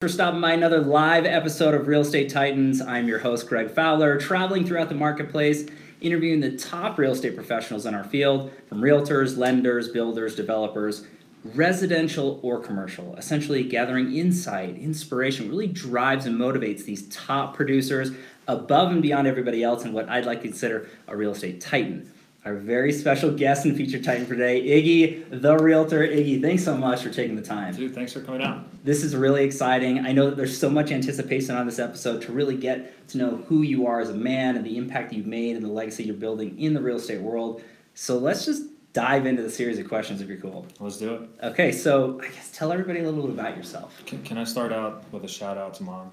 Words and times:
for 0.00 0.08
stopping 0.08 0.40
by 0.40 0.52
another 0.52 0.80
live 0.80 1.26
episode 1.26 1.74
of 1.74 1.86
Real 1.86 2.00
Estate 2.00 2.30
Titans. 2.30 2.80
I'm 2.80 3.06
your 3.06 3.18
host, 3.18 3.46
Greg 3.46 3.70
Fowler, 3.70 4.18
traveling 4.18 4.64
throughout 4.64 4.88
the 4.88 4.94
marketplace, 4.94 5.66
interviewing 6.00 6.40
the 6.40 6.56
top 6.56 6.96
real 6.96 7.12
estate 7.12 7.34
professionals 7.34 7.84
in 7.84 7.94
our 7.94 8.04
field 8.04 8.50
from 8.66 8.80
realtors, 8.80 9.36
lenders, 9.36 9.90
builders, 9.90 10.34
developers, 10.34 11.04
residential 11.44 12.40
or 12.42 12.60
commercial, 12.60 13.14
essentially 13.16 13.62
gathering 13.62 14.16
insight, 14.16 14.74
inspiration, 14.78 15.50
really 15.50 15.66
drives 15.66 16.24
and 16.24 16.34
motivates 16.40 16.86
these 16.86 17.06
top 17.14 17.54
producers 17.54 18.10
above 18.48 18.92
and 18.92 19.02
beyond 19.02 19.26
everybody 19.26 19.62
else 19.62 19.84
and 19.84 19.92
what 19.92 20.08
I'd 20.08 20.24
like 20.24 20.40
to 20.40 20.48
consider 20.48 20.88
a 21.08 21.14
real 21.14 21.32
estate 21.32 21.60
titan 21.60 22.10
our 22.46 22.54
very 22.54 22.90
special 22.90 23.30
guest 23.30 23.66
and 23.66 23.76
featured 23.76 24.02
titan 24.02 24.24
for 24.24 24.34
today, 24.34 24.62
Iggy, 24.62 25.42
the 25.42 25.58
realtor. 25.58 26.00
Iggy, 26.08 26.40
thanks 26.40 26.64
so 26.64 26.74
much 26.74 27.02
for 27.02 27.10
taking 27.10 27.36
the 27.36 27.42
time. 27.42 27.76
Dude, 27.76 27.94
thanks 27.94 28.14
for 28.14 28.22
coming 28.22 28.40
out. 28.40 28.64
This 28.82 29.04
is 29.04 29.14
really 29.14 29.44
exciting. 29.44 30.06
I 30.06 30.12
know 30.12 30.26
that 30.26 30.36
there's 30.36 30.56
so 30.56 30.70
much 30.70 30.90
anticipation 30.90 31.54
on 31.54 31.66
this 31.66 31.78
episode 31.78 32.22
to 32.22 32.32
really 32.32 32.56
get 32.56 33.06
to 33.08 33.18
know 33.18 33.36
who 33.48 33.62
you 33.62 33.86
are 33.86 34.00
as 34.00 34.08
a 34.08 34.14
man 34.14 34.56
and 34.56 34.64
the 34.64 34.78
impact 34.78 35.12
you've 35.12 35.26
made 35.26 35.56
and 35.56 35.64
the 35.64 35.70
legacy 35.70 36.04
you're 36.04 36.14
building 36.14 36.58
in 36.58 36.72
the 36.72 36.80
real 36.80 36.96
estate 36.96 37.20
world. 37.20 37.62
So 37.94 38.18
let's 38.18 38.46
just 38.46 38.62
dive 38.92 39.26
into 39.26 39.42
the 39.42 39.50
series 39.50 39.78
of 39.78 39.86
questions 39.86 40.20
if 40.20 40.28
you're 40.28 40.38
cool. 40.38 40.66
Let's 40.78 40.96
do 40.96 41.14
it. 41.14 41.30
Okay, 41.42 41.72
so 41.72 42.20
I 42.22 42.28
guess 42.28 42.50
tell 42.52 42.72
everybody 42.72 43.00
a 43.00 43.04
little 43.04 43.22
bit 43.22 43.30
about 43.30 43.56
yourself. 43.56 44.02
Can, 44.06 44.22
can 44.22 44.38
I 44.38 44.44
start 44.44 44.72
out 44.72 45.04
with 45.12 45.24
a 45.24 45.28
shout 45.28 45.58
out 45.58 45.74
to 45.74 45.82
mom? 45.82 46.10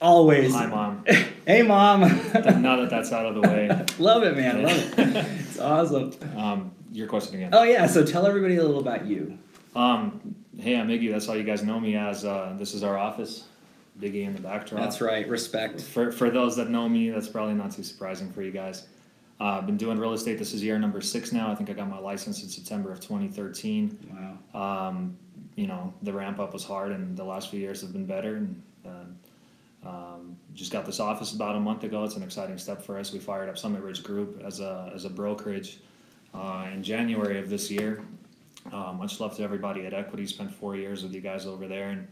Always. 0.00 0.52
Hi, 0.52 0.66
mom. 0.66 1.04
hey, 1.46 1.62
mom. 1.62 2.00
now 2.00 2.76
that 2.76 2.88
that's 2.90 3.12
out 3.12 3.24
of 3.24 3.36
the 3.36 3.40
way. 3.42 3.68
love 3.98 4.24
it, 4.24 4.36
man. 4.36 4.62
Love 4.64 4.98
it. 4.98 5.26
It's 5.52 5.60
awesome. 5.60 6.12
Um, 6.36 6.72
your 6.92 7.06
question 7.06 7.36
again. 7.36 7.50
Oh 7.52 7.62
yeah. 7.62 7.86
So 7.86 8.04
tell 8.04 8.26
everybody 8.26 8.56
a 8.56 8.62
little 8.62 8.80
about 8.80 9.06
you. 9.06 9.38
Um, 9.76 10.34
hey, 10.58 10.76
I'm 10.76 10.88
Iggy. 10.88 11.10
That's 11.10 11.28
all 11.28 11.36
you 11.36 11.44
guys 11.44 11.62
know 11.62 11.80
me 11.80 11.96
as. 11.96 12.24
Uh, 12.24 12.54
this 12.58 12.74
is 12.74 12.82
our 12.82 12.98
office. 12.98 13.44
Biggie 14.00 14.24
in 14.26 14.34
the 14.34 14.40
backdrop. 14.40 14.82
That's 14.82 15.00
right. 15.00 15.28
Respect. 15.28 15.80
For 15.80 16.10
for 16.10 16.30
those 16.30 16.56
that 16.56 16.70
know 16.70 16.88
me, 16.88 17.10
that's 17.10 17.28
probably 17.28 17.54
not 17.54 17.72
too 17.72 17.82
surprising 17.82 18.32
for 18.32 18.42
you 18.42 18.50
guys. 18.50 18.88
Uh, 19.38 19.58
I've 19.58 19.66
been 19.66 19.76
doing 19.76 19.98
real 19.98 20.12
estate. 20.12 20.38
This 20.38 20.54
is 20.54 20.62
year 20.62 20.78
number 20.78 21.00
six 21.00 21.32
now. 21.32 21.50
I 21.50 21.54
think 21.54 21.68
I 21.68 21.72
got 21.72 21.90
my 21.90 21.98
license 21.98 22.42
in 22.42 22.48
September 22.48 22.92
of 22.92 23.00
2013. 23.00 24.38
Wow. 24.54 24.88
Um, 24.88 25.16
you 25.56 25.66
know, 25.66 25.92
the 26.02 26.12
ramp 26.12 26.38
up 26.38 26.52
was 26.52 26.64
hard, 26.64 26.92
and 26.92 27.16
the 27.16 27.24
last 27.24 27.50
few 27.50 27.60
years 27.60 27.80
have 27.82 27.92
been 27.92 28.06
better. 28.06 28.36
And 28.36 28.62
uh, 28.86 29.88
um, 29.88 30.36
just 30.54 30.70
got 30.70 30.86
this 30.86 31.00
office 31.00 31.32
about 31.32 31.56
a 31.56 31.60
month 31.60 31.84
ago. 31.84 32.04
It's 32.04 32.16
an 32.16 32.22
exciting 32.22 32.56
step 32.56 32.82
for 32.82 32.98
us. 32.98 33.12
We 33.12 33.18
fired 33.18 33.48
up 33.48 33.58
Summit 33.58 33.82
Ridge 33.82 34.02
Group 34.02 34.42
as 34.44 34.60
a, 34.60 34.90
as 34.94 35.04
a 35.04 35.10
brokerage 35.10 35.80
uh, 36.32 36.68
in 36.72 36.82
January 36.82 37.38
of 37.38 37.50
this 37.50 37.70
year. 37.70 38.02
Uh, 38.70 38.92
much 38.92 39.18
love 39.20 39.36
to 39.36 39.42
everybody 39.42 39.86
at 39.86 39.94
Equity. 39.94 40.26
Spent 40.26 40.52
four 40.52 40.76
years 40.76 41.02
with 41.02 41.14
you 41.14 41.20
guys 41.20 41.46
over 41.46 41.66
there, 41.66 41.88
and 41.88 42.08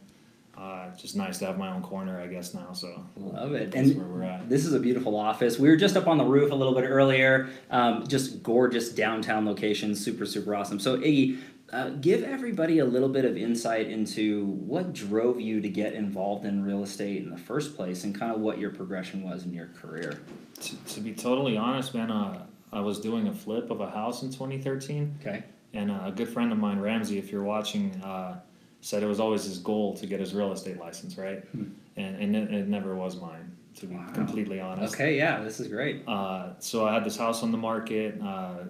uh, 0.59 0.95
just 0.97 1.17
nice 1.17 1.39
to 1.39 1.47
have 1.47 1.59
my 1.59 1.73
own 1.73 1.83
corner, 1.83 2.21
I 2.21 2.27
guess 2.27 2.55
now. 2.55 2.73
So 2.73 3.05
love 3.17 3.53
it. 3.55 3.75
and 3.75 3.97
where 3.97 4.07
we're 4.07 4.23
at. 4.25 4.49
This 4.49 4.67
is 4.67 4.75
a 4.75 4.81
beautiful 4.81 5.17
office. 5.17 5.59
We 5.59 5.69
were 5.69 5.77
just 5.77 5.97
up 5.97 6.07
on 6.09 6.19
the 6.19 6.25
roof 6.25 6.51
a 6.51 6.55
little 6.55 6.75
bit 6.75 6.85
earlier. 6.85 7.49
Um, 7.71 8.07
just 8.07 8.43
gorgeous 8.43 8.91
downtown 8.91 9.47
location. 9.47 9.95
Super 9.95 10.27
super 10.27 10.55
awesome. 10.55 10.81
So 10.81 10.99
Iggy, 10.99 11.39
uh, 11.73 11.91
give 12.01 12.25
everybody 12.25 12.81
a 12.81 12.85
little 12.85 13.09
bit 13.09 13.25
of 13.25 13.37
insight 13.37 13.89
into 13.89 14.45
what 14.47 14.93
drove 14.93 15.41
you 15.41 15.61
to 15.61 15.69
get 15.69 15.95
involved 15.95 16.45
in 16.45 16.65
real 16.65 16.83
estate 16.83 17.23
in 17.23 17.31
the 17.31 17.39
first 17.39 17.77
place 17.77 18.03
and 18.03 18.19
kind 18.19 18.33
of 18.35 18.41
what 18.41 18.59
your 18.59 18.71
progression 18.71 19.23
was 19.23 19.45
in 19.45 19.55
your 19.55 19.69
career. 19.81 20.21
To, 20.63 20.77
to 20.77 21.01
be 21.01 21.13
totally 21.15 21.57
honest, 21.57 21.95
man, 21.95 22.11
uh, 22.11 22.45
I 22.73 22.81
was 22.81 23.01
doing 23.01 23.29
a 23.29 23.33
flip 23.33 23.71
of 23.71 23.81
a 23.81 23.89
house 23.91 24.23
in 24.23 24.31
2013. 24.31 25.19
Okay. 25.21 25.45
And 25.73 25.91
uh, 25.91 26.01
a 26.05 26.13
good 26.13 26.29
friend 26.29 26.53
of 26.53 26.59
mine, 26.59 26.81
Ramsey, 26.81 27.19
if 27.19 27.31
you're 27.31 27.45
watching, 27.45 27.95
uh, 28.03 28.41
said 28.81 29.03
it 29.03 29.07
was 29.07 29.21
always 29.21 29.45
his 29.45 29.59
goal 29.59 29.97
to 29.97 30.07
get 30.07 30.21
his 30.21 30.35
real 30.35 30.53
estate 30.53 30.79
license, 30.79 31.17
right? 31.17 31.45
Hmm. 31.49 31.65
And, 31.97 32.17
and 32.17 32.37
it, 32.37 32.53
it, 32.53 32.69
never 32.69 32.95
was 32.95 33.21
mine, 33.21 33.57
to 33.77 33.87
be 33.87 33.95
wow. 33.95 34.09
completely 34.13 34.61
honest. 34.61 34.95
Okay, 34.95 35.17
yeah, 35.17 35.41
this 35.41 35.61
is 35.61 35.69
great. 35.69 36.07
Uh, 36.09 36.55
so 36.59 36.87
I 36.87 36.95
had 36.95 37.05
this 37.05 37.17
house 37.17 37.43
on 37.43 37.53
the 37.53 37.59
market 37.59 38.21
uh, 38.23 38.65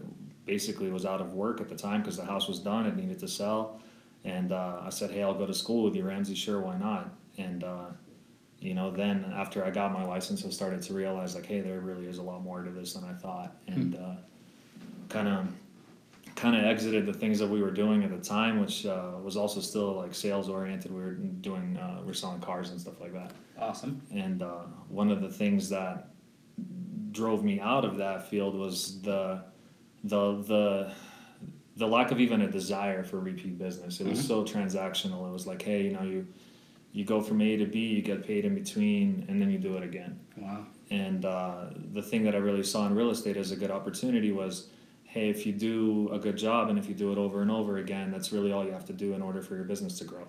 basically 0.46 0.90
was 0.90 1.06
out 1.06 1.20
of 1.20 1.34
work 1.34 1.60
at 1.60 1.68
the 1.68 1.76
time 1.76 2.00
because 2.00 2.16
the 2.16 2.24
house 2.24 2.48
was 2.48 2.58
done. 2.58 2.86
It 2.86 2.96
needed 2.96 3.18
to 3.20 3.28
sell. 3.28 3.80
And 4.24 4.52
uh, 4.52 4.80
I 4.82 4.90
said, 4.90 5.10
hey, 5.10 5.22
I'll 5.22 5.34
go 5.34 5.46
to 5.46 5.54
school 5.54 5.84
with 5.84 5.94
you, 5.94 6.04
Ramsey. 6.04 6.34
Sure, 6.34 6.60
why 6.60 6.76
not? 6.76 7.14
And, 7.38 7.64
uh, 7.64 7.86
you 8.58 8.74
know, 8.74 8.90
then 8.90 9.32
after 9.34 9.64
I 9.64 9.70
got 9.70 9.92
my 9.92 10.04
license, 10.04 10.44
I 10.44 10.50
started 10.50 10.82
to 10.82 10.92
realize, 10.92 11.34
like, 11.34 11.46
hey, 11.46 11.60
there 11.60 11.80
really 11.80 12.06
is 12.06 12.18
a 12.18 12.22
lot 12.22 12.42
more 12.42 12.62
to 12.62 12.70
this 12.70 12.92
than 12.92 13.04
I 13.04 13.14
thought. 13.14 13.56
Hmm. 13.68 13.74
And 13.74 14.18
kind 15.08 15.28
of 15.28 15.48
kind 16.36 16.56
of 16.56 16.64
exited 16.64 17.06
the 17.06 17.12
things 17.12 17.38
that 17.38 17.48
we 17.48 17.62
were 17.62 17.70
doing 17.70 18.04
at 18.04 18.10
the 18.10 18.18
time, 18.18 18.60
which 18.60 18.86
uh, 18.86 19.12
was 19.22 19.36
also 19.36 19.60
still 19.60 19.94
like 19.96 20.14
sales 20.14 20.48
oriented. 20.48 20.92
We 20.92 21.00
were 21.00 21.14
doing, 21.14 21.76
uh, 21.76 22.00
we 22.04 22.10
are 22.10 22.14
selling 22.14 22.40
cars 22.40 22.70
and 22.70 22.80
stuff 22.80 23.00
like 23.00 23.12
that. 23.12 23.32
Awesome. 23.58 24.02
And 24.12 24.42
uh, 24.42 24.64
one 24.88 25.10
of 25.10 25.20
the 25.20 25.28
things 25.28 25.68
that 25.70 26.08
drove 27.12 27.44
me 27.44 27.60
out 27.60 27.84
of 27.84 27.96
that 27.96 28.28
field 28.28 28.54
was 28.54 29.00
the 29.02 29.42
the 30.04 30.42
the 30.42 30.92
the 31.76 31.86
lack 31.86 32.10
of 32.10 32.20
even 32.20 32.42
a 32.42 32.50
desire 32.50 33.02
for 33.02 33.18
repeat 33.18 33.58
business. 33.58 34.00
It 34.00 34.06
was 34.06 34.18
mm-hmm. 34.18 34.28
so 34.28 34.44
transactional. 34.44 35.26
It 35.28 35.32
was 35.32 35.46
like, 35.46 35.62
hey, 35.62 35.82
you 35.82 35.92
know, 35.92 36.02
you 36.02 36.26
you 36.92 37.04
go 37.04 37.20
from 37.20 37.40
A 37.40 37.56
to 37.56 37.66
B, 37.66 37.78
you 37.78 38.02
get 38.02 38.26
paid 38.26 38.44
in 38.44 38.54
between, 38.54 39.24
and 39.28 39.40
then 39.40 39.50
you 39.50 39.58
do 39.58 39.76
it 39.76 39.82
again. 39.82 40.18
Wow. 40.36 40.66
And 40.90 41.24
uh, 41.24 41.66
the 41.92 42.02
thing 42.02 42.24
that 42.24 42.34
I 42.34 42.38
really 42.38 42.64
saw 42.64 42.86
in 42.86 42.94
real 42.94 43.10
estate 43.10 43.36
as 43.36 43.52
a 43.52 43.56
good 43.56 43.70
opportunity 43.70 44.32
was, 44.32 44.68
hey, 45.10 45.28
if 45.28 45.44
you 45.44 45.52
do 45.52 46.08
a 46.12 46.18
good 46.18 46.36
job 46.36 46.68
and 46.68 46.78
if 46.78 46.88
you 46.88 46.94
do 46.94 47.10
it 47.10 47.18
over 47.18 47.42
and 47.42 47.50
over 47.50 47.78
again, 47.78 48.12
that's 48.12 48.30
really 48.32 48.52
all 48.52 48.64
you 48.64 48.70
have 48.70 48.84
to 48.84 48.92
do 48.92 49.14
in 49.14 49.20
order 49.20 49.42
for 49.42 49.56
your 49.56 49.64
business 49.64 49.98
to 49.98 50.04
grow. 50.04 50.26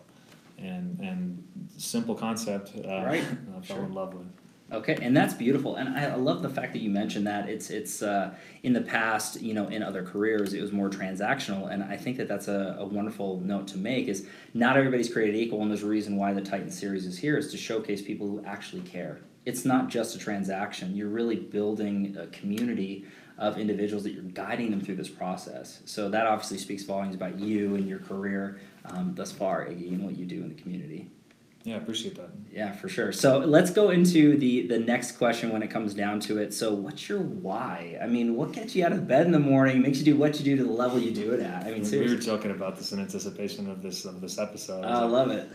And 0.57 0.99
and 0.99 1.43
simple 1.77 2.15
concept. 2.15 2.73
Uh, 2.75 3.03
right. 3.05 3.23
I 3.23 3.61
fell 3.61 3.77
sure. 3.77 3.85
in 3.85 3.93
love 3.93 4.13
with. 4.13 4.27
Okay, 4.71 4.97
and 5.01 5.15
that's 5.15 5.33
beautiful, 5.33 5.75
and 5.75 5.89
I, 5.89 6.15
love 6.15 6.41
the 6.41 6.49
fact 6.49 6.71
that 6.71 6.79
you 6.79 6.89
mentioned 6.89 7.27
that 7.27 7.49
it's 7.49 7.69
it's 7.69 8.01
uh, 8.01 8.33
in 8.63 8.71
the 8.71 8.79
past, 8.79 9.41
you 9.41 9.53
know, 9.53 9.67
in 9.67 9.83
other 9.83 10.01
careers 10.01 10.53
it 10.53 10.61
was 10.61 10.71
more 10.71 10.89
transactional, 10.89 11.69
and 11.69 11.83
I 11.83 11.97
think 11.97 12.15
that 12.17 12.29
that's 12.29 12.47
a, 12.47 12.77
a 12.79 12.85
wonderful 12.85 13.41
note 13.41 13.67
to 13.69 13.77
make. 13.77 14.07
Is 14.07 14.27
not 14.53 14.77
everybody's 14.77 15.11
created 15.11 15.35
equal, 15.35 15.61
and 15.61 15.69
there's 15.69 15.83
a 15.83 15.87
reason 15.87 16.15
why 16.15 16.31
the 16.31 16.39
Titan 16.39 16.71
series 16.71 17.05
is 17.05 17.17
here 17.17 17.37
is 17.37 17.51
to 17.51 17.57
showcase 17.57 18.01
people 18.01 18.27
who 18.27 18.41
actually 18.45 18.83
care. 18.83 19.19
It's 19.45 19.65
not 19.65 19.89
just 19.89 20.15
a 20.15 20.19
transaction; 20.19 20.95
you're 20.95 21.09
really 21.09 21.35
building 21.35 22.15
a 22.17 22.27
community 22.27 23.05
of 23.41 23.57
individuals 23.57 24.03
that 24.03 24.11
you're 24.11 24.23
guiding 24.23 24.69
them 24.69 24.79
through 24.79 24.95
this 24.95 25.09
process. 25.09 25.81
So 25.85 26.09
that 26.09 26.27
obviously 26.27 26.59
speaks 26.59 26.83
volumes 26.83 27.15
about 27.15 27.39
you 27.39 27.75
and 27.75 27.89
your 27.89 27.97
career 27.99 28.61
um, 28.85 29.13
thus 29.15 29.31
far, 29.31 29.65
Iggy, 29.65 29.89
and 29.89 30.03
what 30.05 30.15
you 30.15 30.25
do 30.25 30.43
in 30.43 30.49
the 30.49 30.61
community. 30.61 31.09
Yeah, 31.63 31.75
I 31.75 31.77
appreciate 31.77 32.15
that. 32.15 32.29
Yeah, 32.51 32.71
for 32.71 32.89
sure. 32.89 33.11
So 33.11 33.37
let's 33.39 33.69
go 33.69 33.91
into 33.91 34.35
the 34.35 34.65
the 34.65 34.79
next 34.79 35.13
question 35.13 35.51
when 35.51 35.61
it 35.61 35.69
comes 35.69 35.93
down 35.93 36.19
to 36.21 36.39
it. 36.39 36.55
So, 36.55 36.73
what's 36.73 37.07
your 37.07 37.19
why? 37.19 37.99
I 38.01 38.07
mean, 38.07 38.35
what 38.35 38.51
gets 38.51 38.75
you 38.75 38.83
out 38.83 38.93
of 38.93 39.07
bed 39.07 39.27
in 39.27 39.31
the 39.31 39.39
morning? 39.39 39.79
Makes 39.79 39.99
you 39.99 40.05
do 40.05 40.17
what 40.17 40.39
you 40.39 40.45
do 40.45 40.57
to 40.57 40.63
the 40.63 40.71
level 40.71 40.97
you 40.97 41.11
do 41.11 41.33
it 41.33 41.39
at? 41.39 41.63
I 41.63 41.71
mean, 41.71 41.85
seriously. 41.85 41.99
we 41.99 42.15
were 42.15 42.19
joking 42.19 42.49
about 42.49 42.77
this 42.77 42.93
in 42.93 42.99
anticipation 42.99 43.69
of 43.69 43.83
this 43.83 44.05
of 44.05 44.21
this 44.21 44.39
episode. 44.39 44.85
I 44.85 45.03
love 45.03 45.29
it. 45.29 45.51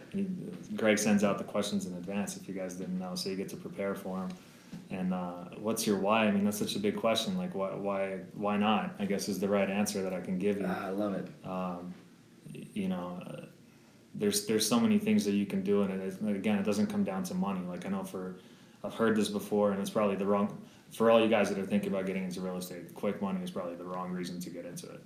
Greg 0.76 0.98
sends 0.98 1.24
out 1.24 1.38
the 1.38 1.44
questions 1.44 1.86
in 1.86 1.94
advance 1.94 2.36
if 2.36 2.47
you 2.47 2.54
guys 2.54 2.74
didn't 2.74 3.00
know, 3.00 3.16
so 3.16 3.28
you 3.28 3.34
get 3.34 3.48
to 3.48 3.56
prepare 3.56 3.97
for 3.97 4.20
them. 4.20 4.28
And 4.91 5.12
uh, 5.12 5.44
what's 5.58 5.86
your 5.86 5.98
why? 5.98 6.26
I 6.26 6.30
mean, 6.30 6.44
that's 6.44 6.58
such 6.58 6.76
a 6.76 6.78
big 6.78 6.97
question. 6.97 7.36
Like, 7.36 7.54
why 7.54 7.74
why 7.74 8.20
why 8.34 8.56
not? 8.56 8.94
I 8.98 9.04
guess 9.04 9.28
is 9.28 9.41
the 9.41 9.48
right 9.48 9.69
answer 9.69 10.02
that 10.02 10.12
I 10.14 10.20
can 10.20 10.38
give 10.38 10.58
you. 10.58 10.66
Uh, 10.66 10.80
I 10.80 10.91
love 10.91 11.14
it. 11.14 11.28
Um, 11.44 11.94
you 12.52 12.88
know. 12.88 13.20
Uh, 13.26 13.47
there's 14.19 14.47
there's 14.47 14.66
so 14.66 14.80
many 14.80 14.98
things 14.98 15.24
that 15.24 15.32
you 15.32 15.47
can 15.47 15.62
do, 15.62 15.82
and 15.82 15.92
it, 16.00 16.36
again, 16.36 16.58
it 16.58 16.64
doesn't 16.64 16.86
come 16.86 17.04
down 17.04 17.22
to 17.24 17.34
money. 17.34 17.60
Like 17.69 17.86
I 17.86 17.91
know 17.91 18.02
for 18.02 18.36
I've 18.82 18.94
heard 18.94 19.16
this 19.16 19.28
before, 19.28 19.72
and 19.72 19.80
it's 19.80 19.91
probably 19.91 20.16
the 20.16 20.26
wrong 20.26 20.58
for 20.92 21.10
all 21.10 21.20
you 21.20 21.28
guys 21.28 21.48
that 21.48 21.58
are 21.58 21.66
thinking 21.66 21.91
about 21.91 22.06
getting 22.06 22.24
into 22.24 22.41
real 22.41 22.56
estate. 22.56 22.94
Quick 22.94 23.20
money 23.20 23.42
is 23.42 23.50
probably 23.50 23.74
the 23.74 23.84
wrong 23.84 24.12
reason 24.12 24.41
to 24.41 24.50
get 24.50 24.64
into 24.64 24.86
it. 24.86 25.03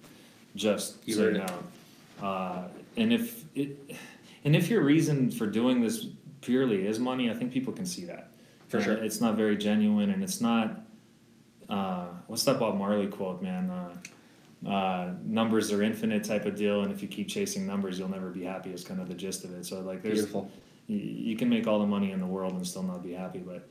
Just 0.55 1.07
you 1.09 1.15
so 1.15 1.29
you 1.29 1.39
know, 1.39 2.27
uh, 2.27 2.69
and 2.97 3.13
if 3.13 3.45
it 3.55 3.97
and 4.45 4.55
if 4.55 4.69
your 4.69 4.83
reason 4.83 5.31
for 5.31 5.47
doing 5.47 5.81
this 5.81 6.07
purely 6.41 6.87
is 6.87 6.99
money, 6.99 7.31
I 7.31 7.35
think 7.35 7.53
people 7.53 7.73
can 7.73 7.87
see 7.87 8.05
that. 8.07 8.30
For 8.71 8.81
sure, 8.81 8.95
it's 8.95 9.21
not 9.21 9.35
very 9.35 9.57
genuine, 9.57 10.11
and 10.11 10.23
it's 10.23 10.41
not. 10.41 10.83
Uh, 11.69 12.07
what's 12.29 12.45
that 12.45 12.61
Bob 12.61 12.77
Marley 12.77 13.09
quote, 13.09 13.43
man? 13.43 13.69
Uh, 13.69 14.69
uh, 14.69 15.13
numbers 15.25 15.73
are 15.73 15.83
infinite 15.83 16.23
type 16.23 16.47
of 16.47 16.55
deal, 16.55 16.83
and 16.83 16.93
if 16.93 17.03
you 17.03 17.09
keep 17.09 17.29
chasing 17.29 17.67
numbers, 17.67 17.99
you'll 17.99 18.09
never 18.09 18.31
be 18.31 18.45
happy. 18.45 18.73
Is 18.73 18.85
kind 18.85 19.01
of 19.01 19.09
the 19.09 19.15
gist 19.15 19.45
of 19.45 19.53
it. 19.55 19.67
So 19.67 19.81
like, 19.81 20.03
there's 20.03 20.21
Beautiful. 20.21 20.51
You, 20.87 20.99
you 20.99 21.37
can 21.37 21.49
make 21.49 21.67
all 21.67 21.81
the 21.81 21.87
money 21.87 22.13
in 22.13 22.21
the 22.21 22.27
world 22.27 22.53
and 22.53 22.65
still 22.65 22.85
not 22.85 23.03
be 23.03 23.13
happy. 23.13 23.41
But 23.41 23.69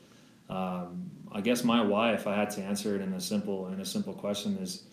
um, 0.54 1.10
I 1.32 1.40
guess 1.40 1.64
my 1.64 1.82
why, 1.82 2.12
if 2.14 2.28
I 2.28 2.36
had 2.36 2.50
to 2.52 2.62
answer 2.62 2.96
it 2.96 3.02
in 3.02 3.14
a 3.14 3.22
simple 3.22 3.68
in 3.70 3.80
a 3.80 3.86
simple 3.86 4.14
question, 4.14 4.58
is, 4.58 4.84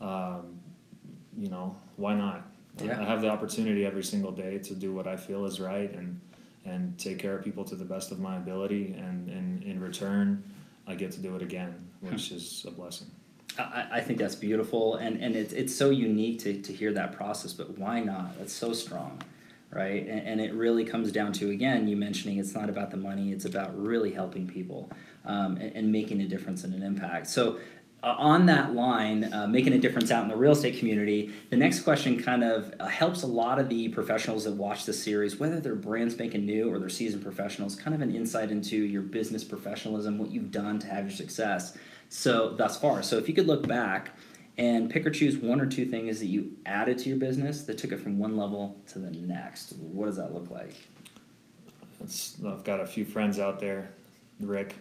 um, 0.00 0.58
you 1.36 1.50
know, 1.50 1.76
why 1.96 2.14
not? 2.14 2.50
Yeah. 2.82 2.98
I 2.98 3.04
have 3.04 3.20
the 3.20 3.28
opportunity 3.28 3.84
every 3.84 4.04
single 4.04 4.32
day 4.32 4.56
to 4.58 4.74
do 4.74 4.94
what 4.94 5.06
I 5.06 5.16
feel 5.16 5.44
is 5.44 5.60
right 5.60 5.92
and 5.92 6.18
and 6.64 6.98
take 6.98 7.18
care 7.18 7.36
of 7.36 7.44
people 7.44 7.64
to 7.64 7.74
the 7.74 7.84
best 7.84 8.12
of 8.12 8.20
my 8.20 8.36
ability, 8.36 8.94
and, 8.98 9.28
and 9.28 9.62
in 9.62 9.80
return, 9.80 10.42
I 10.86 10.94
get 10.94 11.12
to 11.12 11.20
do 11.20 11.34
it 11.36 11.42
again, 11.42 11.88
which 12.00 12.28
hmm. 12.28 12.36
is 12.36 12.64
a 12.68 12.70
blessing. 12.70 13.08
I, 13.58 13.86
I 13.92 14.00
think 14.00 14.18
that's 14.18 14.34
beautiful, 14.34 14.96
and, 14.96 15.20
and 15.20 15.34
it's, 15.34 15.52
it's 15.52 15.74
so 15.74 15.90
unique 15.90 16.38
to, 16.40 16.60
to 16.60 16.72
hear 16.72 16.92
that 16.92 17.12
process, 17.12 17.52
but 17.52 17.78
why 17.78 18.00
not? 18.00 18.38
That's 18.38 18.52
so 18.52 18.72
strong. 18.72 19.20
right? 19.70 20.06
And, 20.06 20.26
and 20.26 20.40
it 20.40 20.52
really 20.54 20.84
comes 20.84 21.12
down 21.12 21.32
to 21.34 21.50
again, 21.50 21.88
you 21.88 21.96
mentioning 21.96 22.38
it's 22.38 22.54
not 22.54 22.68
about 22.68 22.90
the 22.90 22.96
money; 22.96 23.32
it's 23.32 23.44
about 23.44 23.76
really 23.80 24.12
helping 24.12 24.46
people 24.46 24.90
um, 25.24 25.56
and, 25.56 25.74
and 25.76 25.92
making 25.92 26.20
a 26.20 26.26
difference 26.26 26.64
and 26.64 26.74
an 26.74 26.82
impact. 26.82 27.26
So. 27.28 27.58
Uh, 28.02 28.14
on 28.16 28.46
that 28.46 28.74
line, 28.74 29.30
uh, 29.34 29.46
making 29.46 29.74
a 29.74 29.78
difference 29.78 30.10
out 30.10 30.22
in 30.22 30.28
the 30.30 30.36
real 30.36 30.52
estate 30.52 30.78
community, 30.78 31.30
the 31.50 31.56
next 31.56 31.80
question 31.80 32.22
kind 32.22 32.42
of 32.42 32.72
uh, 32.80 32.86
helps 32.86 33.22
a 33.22 33.26
lot 33.26 33.58
of 33.58 33.68
the 33.68 33.88
professionals 33.88 34.44
that 34.44 34.52
watch 34.52 34.86
this 34.86 35.02
series, 35.02 35.38
whether 35.38 35.60
they're 35.60 35.74
brand 35.74 36.10
spanking 36.10 36.46
new 36.46 36.72
or 36.72 36.78
they're 36.78 36.88
seasoned 36.88 37.22
professionals, 37.22 37.76
kind 37.76 37.94
of 37.94 38.00
an 38.00 38.14
insight 38.14 38.50
into 38.50 38.76
your 38.76 39.02
business 39.02 39.44
professionalism, 39.44 40.16
what 40.16 40.30
you've 40.30 40.50
done 40.50 40.78
to 40.78 40.86
have 40.86 41.04
your 41.04 41.14
success 41.14 41.76
so 42.08 42.54
thus 42.54 42.78
far. 42.78 43.02
So 43.02 43.18
if 43.18 43.28
you 43.28 43.34
could 43.34 43.46
look 43.46 43.68
back 43.68 44.16
and 44.56 44.88
pick 44.88 45.04
or 45.04 45.10
choose 45.10 45.36
one 45.36 45.60
or 45.60 45.66
two 45.66 45.84
things 45.84 46.20
that 46.20 46.26
you 46.26 46.56
added 46.64 46.98
to 46.98 47.08
your 47.10 47.18
business 47.18 47.64
that 47.64 47.76
took 47.76 47.92
it 47.92 48.00
from 48.00 48.18
one 48.18 48.34
level 48.34 48.80
to 48.88 48.98
the 48.98 49.10
next, 49.10 49.74
what 49.74 50.06
does 50.06 50.16
that 50.16 50.32
look 50.32 50.50
like? 50.50 50.74
It's, 52.02 52.36
I've 52.46 52.64
got 52.64 52.80
a 52.80 52.86
few 52.86 53.04
friends 53.04 53.38
out 53.38 53.60
there, 53.60 53.92
Rick, 54.40 54.74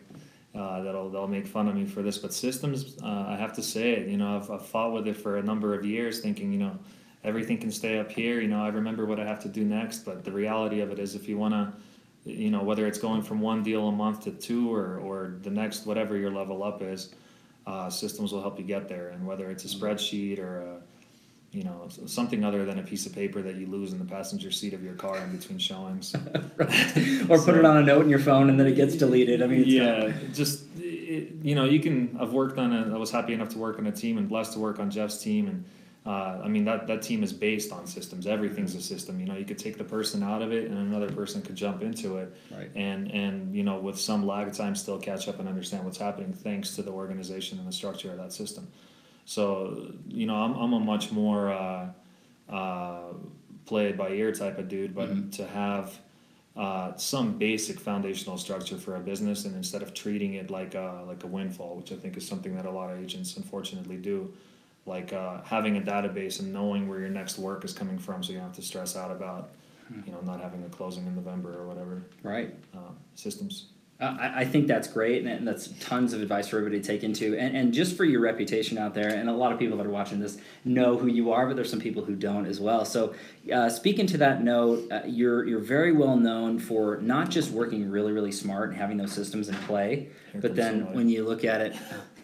uh, 0.55 0.81
that'll 0.81 1.09
they'll 1.09 1.27
make 1.27 1.45
fun 1.45 1.67
of 1.67 1.75
me 1.75 1.85
for 1.85 2.01
this, 2.01 2.17
but 2.17 2.33
systems, 2.33 2.97
uh, 3.03 3.25
I 3.27 3.35
have 3.35 3.53
to 3.53 3.61
say 3.63 3.91
it. 3.93 4.07
You 4.07 4.17
know, 4.17 4.37
I've, 4.37 4.49
I've 4.49 4.65
fought 4.65 4.93
with 4.93 5.07
it 5.07 5.15
for 5.15 5.37
a 5.37 5.43
number 5.43 5.73
of 5.73 5.85
years, 5.85 6.21
thinking 6.21 6.51
you 6.51 6.59
know 6.59 6.77
everything 7.23 7.57
can 7.57 7.71
stay 7.71 7.99
up 7.99 8.11
here. 8.11 8.41
You 8.41 8.47
know, 8.47 8.63
I 8.63 8.69
remember 8.69 9.05
what 9.05 9.19
I 9.19 9.25
have 9.25 9.39
to 9.43 9.49
do 9.49 9.63
next, 9.63 9.99
but 10.05 10.23
the 10.23 10.31
reality 10.31 10.81
of 10.81 10.91
it 10.91 10.99
is, 10.99 11.13
if 11.13 11.29
you 11.29 11.37
want 11.37 11.53
to, 11.53 11.73
you 12.31 12.49
know, 12.49 12.63
whether 12.63 12.87
it's 12.87 12.99
going 12.99 13.21
from 13.21 13.41
one 13.41 13.61
deal 13.61 13.87
a 13.87 13.91
month 13.91 14.23
to 14.23 14.31
two 14.31 14.73
or 14.73 14.97
or 14.97 15.35
the 15.43 15.51
next 15.51 15.85
whatever 15.85 16.17
your 16.17 16.31
level 16.31 16.63
up 16.63 16.81
is, 16.81 17.13
uh, 17.67 17.89
systems 17.89 18.31
will 18.31 18.41
help 18.41 18.57
you 18.57 18.65
get 18.65 18.89
there. 18.89 19.09
And 19.09 19.27
whether 19.27 19.51
it's 19.51 19.65
a 19.65 19.77
spreadsheet 19.77 20.39
or 20.39 20.61
a 20.61 20.81
you 21.51 21.63
know, 21.63 21.89
something 22.05 22.43
other 22.43 22.63
than 22.63 22.77
a 22.77 22.83
piece 22.83 23.05
of 23.05 23.13
paper 23.13 23.41
that 23.41 23.55
you 23.55 23.65
lose 23.65 23.91
in 23.91 23.97
the 23.99 24.05
passenger 24.05 24.51
seat 24.51 24.73
of 24.73 24.83
your 24.83 24.93
car 24.93 25.17
in 25.17 25.35
between 25.35 25.57
showings. 25.57 26.13
or 26.59 27.39
put 27.39 27.55
it 27.55 27.65
on 27.65 27.77
a 27.77 27.81
note 27.81 28.03
in 28.03 28.09
your 28.09 28.19
phone 28.19 28.49
and 28.49 28.59
then 28.59 28.67
it 28.67 28.75
gets 28.75 28.95
deleted. 28.95 29.41
I 29.41 29.47
mean, 29.47 29.61
it's 29.61 29.69
yeah, 29.69 30.11
just 30.33 30.65
it, 30.77 31.33
you 31.41 31.55
know, 31.55 31.65
you 31.65 31.79
can. 31.79 32.15
I've 32.19 32.33
worked 32.33 32.59
on 32.59 32.71
a. 32.71 32.93
I 32.93 32.97
was 32.97 33.09
happy 33.09 33.33
enough 33.33 33.49
to 33.49 33.57
work 33.57 33.79
on 33.79 33.87
a 33.87 33.91
team 33.91 34.17
and 34.17 34.29
blessed 34.29 34.53
to 34.53 34.59
work 34.59 34.79
on 34.79 34.91
Jeff's 34.91 35.21
team, 35.21 35.47
and 35.47 35.65
uh, 36.05 36.41
I 36.43 36.47
mean 36.47 36.65
that 36.65 36.85
that 36.85 37.01
team 37.01 37.23
is 37.23 37.33
based 37.33 37.71
on 37.71 37.87
systems. 37.87 38.27
Everything's 38.27 38.75
a 38.75 38.81
system. 38.81 39.19
You 39.19 39.25
know, 39.25 39.35
you 39.35 39.45
could 39.45 39.57
take 39.57 39.79
the 39.79 39.83
person 39.83 40.21
out 40.21 40.43
of 40.43 40.51
it, 40.51 40.69
and 40.69 40.77
another 40.77 41.11
person 41.11 41.41
could 41.41 41.55
jump 41.55 41.81
into 41.81 42.17
it, 42.17 42.31
Right. 42.51 42.69
and 42.75 43.11
and 43.11 43.55
you 43.55 43.63
know, 43.63 43.79
with 43.79 43.99
some 43.99 44.25
lag 44.25 44.53
time, 44.53 44.75
still 44.75 44.99
catch 44.99 45.27
up 45.27 45.39
and 45.39 45.49
understand 45.49 45.83
what's 45.83 45.97
happening 45.97 46.31
thanks 46.31 46.75
to 46.75 46.83
the 46.83 46.91
organization 46.91 47.57
and 47.57 47.67
the 47.67 47.73
structure 47.73 48.11
of 48.11 48.17
that 48.17 48.33
system. 48.33 48.67
So 49.29 49.91
you 50.07 50.25
know, 50.25 50.33
I'm 50.35 50.55
I'm 50.55 50.73
a 50.73 50.79
much 50.79 51.11
more 51.11 51.51
uh, 51.51 51.89
uh, 52.51 53.13
play 53.67 53.85
it 53.89 53.95
by 53.95 54.09
ear 54.09 54.31
type 54.31 54.57
of 54.57 54.67
dude, 54.67 54.95
but 54.95 55.09
Mhm. 55.09 55.31
to 55.33 55.45
have 55.45 55.99
uh, 56.55 56.95
some 56.97 57.37
basic 57.37 57.79
foundational 57.79 58.37
structure 58.39 58.75
for 58.75 58.95
a 58.95 58.99
business, 58.99 59.45
and 59.45 59.55
instead 59.55 59.83
of 59.83 59.93
treating 59.93 60.33
it 60.33 60.49
like 60.49 60.73
a, 60.73 61.03
like 61.07 61.23
a 61.23 61.27
windfall, 61.27 61.75
which 61.77 61.91
I 61.91 61.95
think 61.95 62.17
is 62.17 62.27
something 62.27 62.55
that 62.55 62.65
a 62.65 62.71
lot 62.71 62.89
of 62.91 62.99
agents 62.99 63.37
unfortunately 63.37 63.97
do, 63.97 64.33
like 64.87 65.13
uh, 65.13 65.41
having 65.43 65.77
a 65.77 65.81
database 65.81 66.39
and 66.39 66.51
knowing 66.51 66.89
where 66.89 66.99
your 66.99 67.09
next 67.09 67.37
work 67.37 67.63
is 67.63 67.71
coming 67.71 67.99
from, 67.99 68.23
so 68.23 68.31
you 68.31 68.39
don't 68.39 68.47
have 68.47 68.55
to 68.55 68.63
stress 68.63 68.97
out 68.97 69.11
about, 69.11 69.51
you 70.07 70.11
know, 70.11 70.21
not 70.21 70.41
having 70.41 70.63
a 70.65 70.69
closing 70.69 71.05
in 71.05 71.15
November 71.15 71.55
or 71.55 71.67
whatever. 71.67 72.01
right. 72.23 72.51
Uh, 72.73 72.93
systems. 73.13 73.67
Uh, 73.99 74.15
I, 74.17 74.39
I 74.41 74.45
think 74.45 74.67
that's 74.67 74.87
great, 74.87 75.25
and, 75.25 75.45
that's 75.45 75.67
tons 75.81 76.13
of 76.13 76.21
advice 76.21 76.47
for 76.47 76.57
everybody 76.57 76.79
to 76.81 76.87
take 76.87 77.03
into. 77.03 77.37
And, 77.37 77.55
and 77.57 77.73
just 77.73 77.97
for 77.97 78.05
your 78.05 78.21
reputation 78.21 78.77
out 78.77 78.93
there, 78.93 79.09
and 79.09 79.27
a 79.29 79.33
lot 79.33 79.51
of 79.51 79.59
people 79.59 79.77
that 79.77 79.85
are 79.85 79.89
watching 79.91 80.19
this 80.19 80.37
know 80.63 80.97
who 80.97 81.07
you 81.07 81.33
are, 81.33 81.47
but 81.47 81.57
there's 81.57 81.69
some 81.69 81.81
people 81.81 82.05
who 82.05 82.15
don't 82.15 82.45
as 82.45 82.61
well. 82.61 82.85
So, 82.85 83.13
uh, 83.53 83.69
speaking 83.69 84.07
to 84.07 84.17
that 84.19 84.41
note, 84.41 84.89
uh, 84.89 85.01
you're 85.05 85.45
you're 85.45 85.59
very 85.59 85.91
well 85.91 86.15
known 86.15 86.59
for 86.59 86.97
not 87.01 87.29
just 87.29 87.51
working 87.51 87.89
really 87.91 88.13
really 88.13 88.31
smart 88.31 88.69
and 88.69 88.77
having 88.77 88.95
those 88.95 89.11
systems 89.11 89.49
in 89.49 89.55
play, 89.55 90.07
Here 90.31 90.41
but 90.41 90.55
then 90.55 90.75
somebody. 90.77 90.95
when 90.95 91.09
you 91.09 91.25
look 91.25 91.43
at 91.43 91.59
it. 91.61 91.75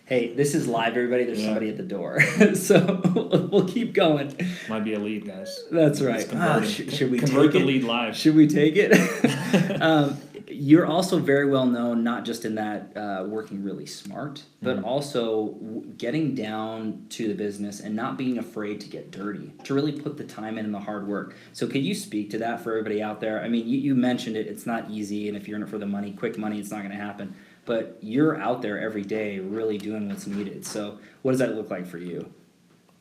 Hey, 0.06 0.36
this 0.36 0.54
is 0.54 0.68
live, 0.68 0.96
everybody. 0.96 1.24
There's 1.26 1.40
Yeah. 1.40 1.46
somebody 1.48 1.70
at 1.72 1.78
the 1.78 1.84
door, 1.84 2.22
so 2.54 3.02
we'll 3.52 3.68
keep 3.68 3.94
going. 3.94 4.36
Might 4.70 4.84
be 4.84 4.94
a 4.94 5.00
lead, 5.00 5.26
guys. 5.26 5.64
That's 5.72 6.00
right. 6.00 6.26
Ah, 6.36 6.62
sh- 6.62 6.94
should 6.94 7.10
we 7.12 7.18
convert 7.18 7.46
take 7.46 7.52
the 7.54 7.60
it? 7.62 7.66
lead 7.66 7.84
live? 7.84 8.16
Should 8.16 8.36
we 8.36 8.46
take 8.48 8.76
it? 8.78 8.92
um, 9.82 10.16
you're 10.56 10.86
also 10.86 11.20
very 11.20 11.50
well 11.50 11.66
known, 11.66 12.04
not 12.04 12.26
just 12.26 12.46
in 12.46 12.56
that 12.56 12.96
uh, 12.96 13.24
working 13.28 13.64
really 13.64 13.86
smart, 13.86 14.44
but 14.62 14.78
Mhm. 14.78 14.84
also 14.86 15.50
w- 15.62 15.84
getting 15.98 16.34
down 16.36 17.06
to 17.10 17.28
the 17.28 17.34
business 17.34 17.80
and 17.80 17.96
not 17.96 18.18
being 18.18 18.38
afraid 18.38 18.80
to 18.82 18.90
get 18.90 19.12
dirty, 19.12 19.54
to 19.64 19.74
really 19.74 19.92
put 19.92 20.18
the 20.18 20.24
time 20.24 20.58
in 20.58 20.66
and 20.66 20.74
the 20.74 20.80
hard 20.80 21.08
work. 21.08 21.36
So, 21.54 21.68
could 21.68 21.84
you 21.84 21.94
speak 21.94 22.30
to 22.32 22.38
that 22.40 22.62
for 22.62 22.72
everybody 22.72 23.02
out 23.02 23.22
there? 23.22 23.42
I 23.44 23.48
mean, 23.50 23.68
you, 23.68 23.78
you 23.78 23.96
mentioned 23.96 24.36
it, 24.36 24.48
it's 24.48 24.66
not 24.66 24.90
easy, 24.90 25.28
and 25.28 25.38
if 25.38 25.48
you're 25.48 25.58
in 25.58 25.64
it 25.64 25.70
for 25.70 25.78
the 25.78 25.86
money, 25.86 26.12
quick 26.12 26.38
money, 26.38 26.60
it's 26.60 26.72
not 26.72 26.80
going 26.80 26.92
to 26.92 26.98
happen. 26.98 27.36
But 27.66 27.98
you're 28.02 28.40
out 28.40 28.62
there 28.62 28.80
every 28.80 29.04
day 29.04 29.40
really 29.40 29.78
doing 29.78 30.08
what's 30.08 30.28
needed. 30.28 30.66
So, 30.66 30.98
what 31.24 31.32
does 31.32 31.40
that 31.40 31.56
look 31.56 31.70
like 31.70 31.86
for 31.86 31.98
you? 31.98 32.32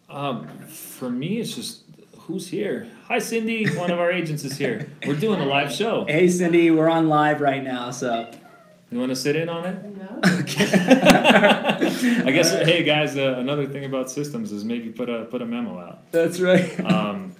Um, 0.09 0.47
for 0.69 1.11
me, 1.11 1.39
it's 1.39 1.55
just 1.55 1.83
who's 2.27 2.49
here. 2.49 2.89
Hi, 3.09 3.19
Cindy. 3.19 3.67
One 3.77 3.91
of 3.91 3.99
our 3.99 4.11
agents 4.11 4.45
is 4.45 4.57
here. 4.57 4.91
We're 5.07 5.17
doing 5.17 5.41
a 5.41 5.47
live 5.47 5.73
show. 5.73 6.05
Hey, 6.07 6.29
Cindy, 6.29 6.71
we're 6.71 6.89
on 6.89 7.09
live 7.09 7.41
right 7.41 7.63
now, 7.63 7.91
so. 7.91 8.31
You 8.91 8.99
want 8.99 9.11
to 9.11 9.17
sit 9.17 9.37
in 9.37 9.49
on 9.49 9.67
it? 9.67 9.97
No. 9.97 10.21
I 10.25 10.43
guess. 12.31 12.53
Hey 12.53 12.85
guys, 12.85 13.17
uh, 13.17 13.37
another 13.39 13.67
thing 13.67 13.85
about 13.85 14.11
systems 14.11 14.53
is 14.53 14.65
maybe 14.65 14.91
put 14.91 15.09
a 15.09 15.25
put 15.25 15.43
a 15.43 15.47
memo 15.47 15.81
out. 15.81 16.11
That's 16.13 16.39
right. 16.39 16.79
Um, 16.81 17.35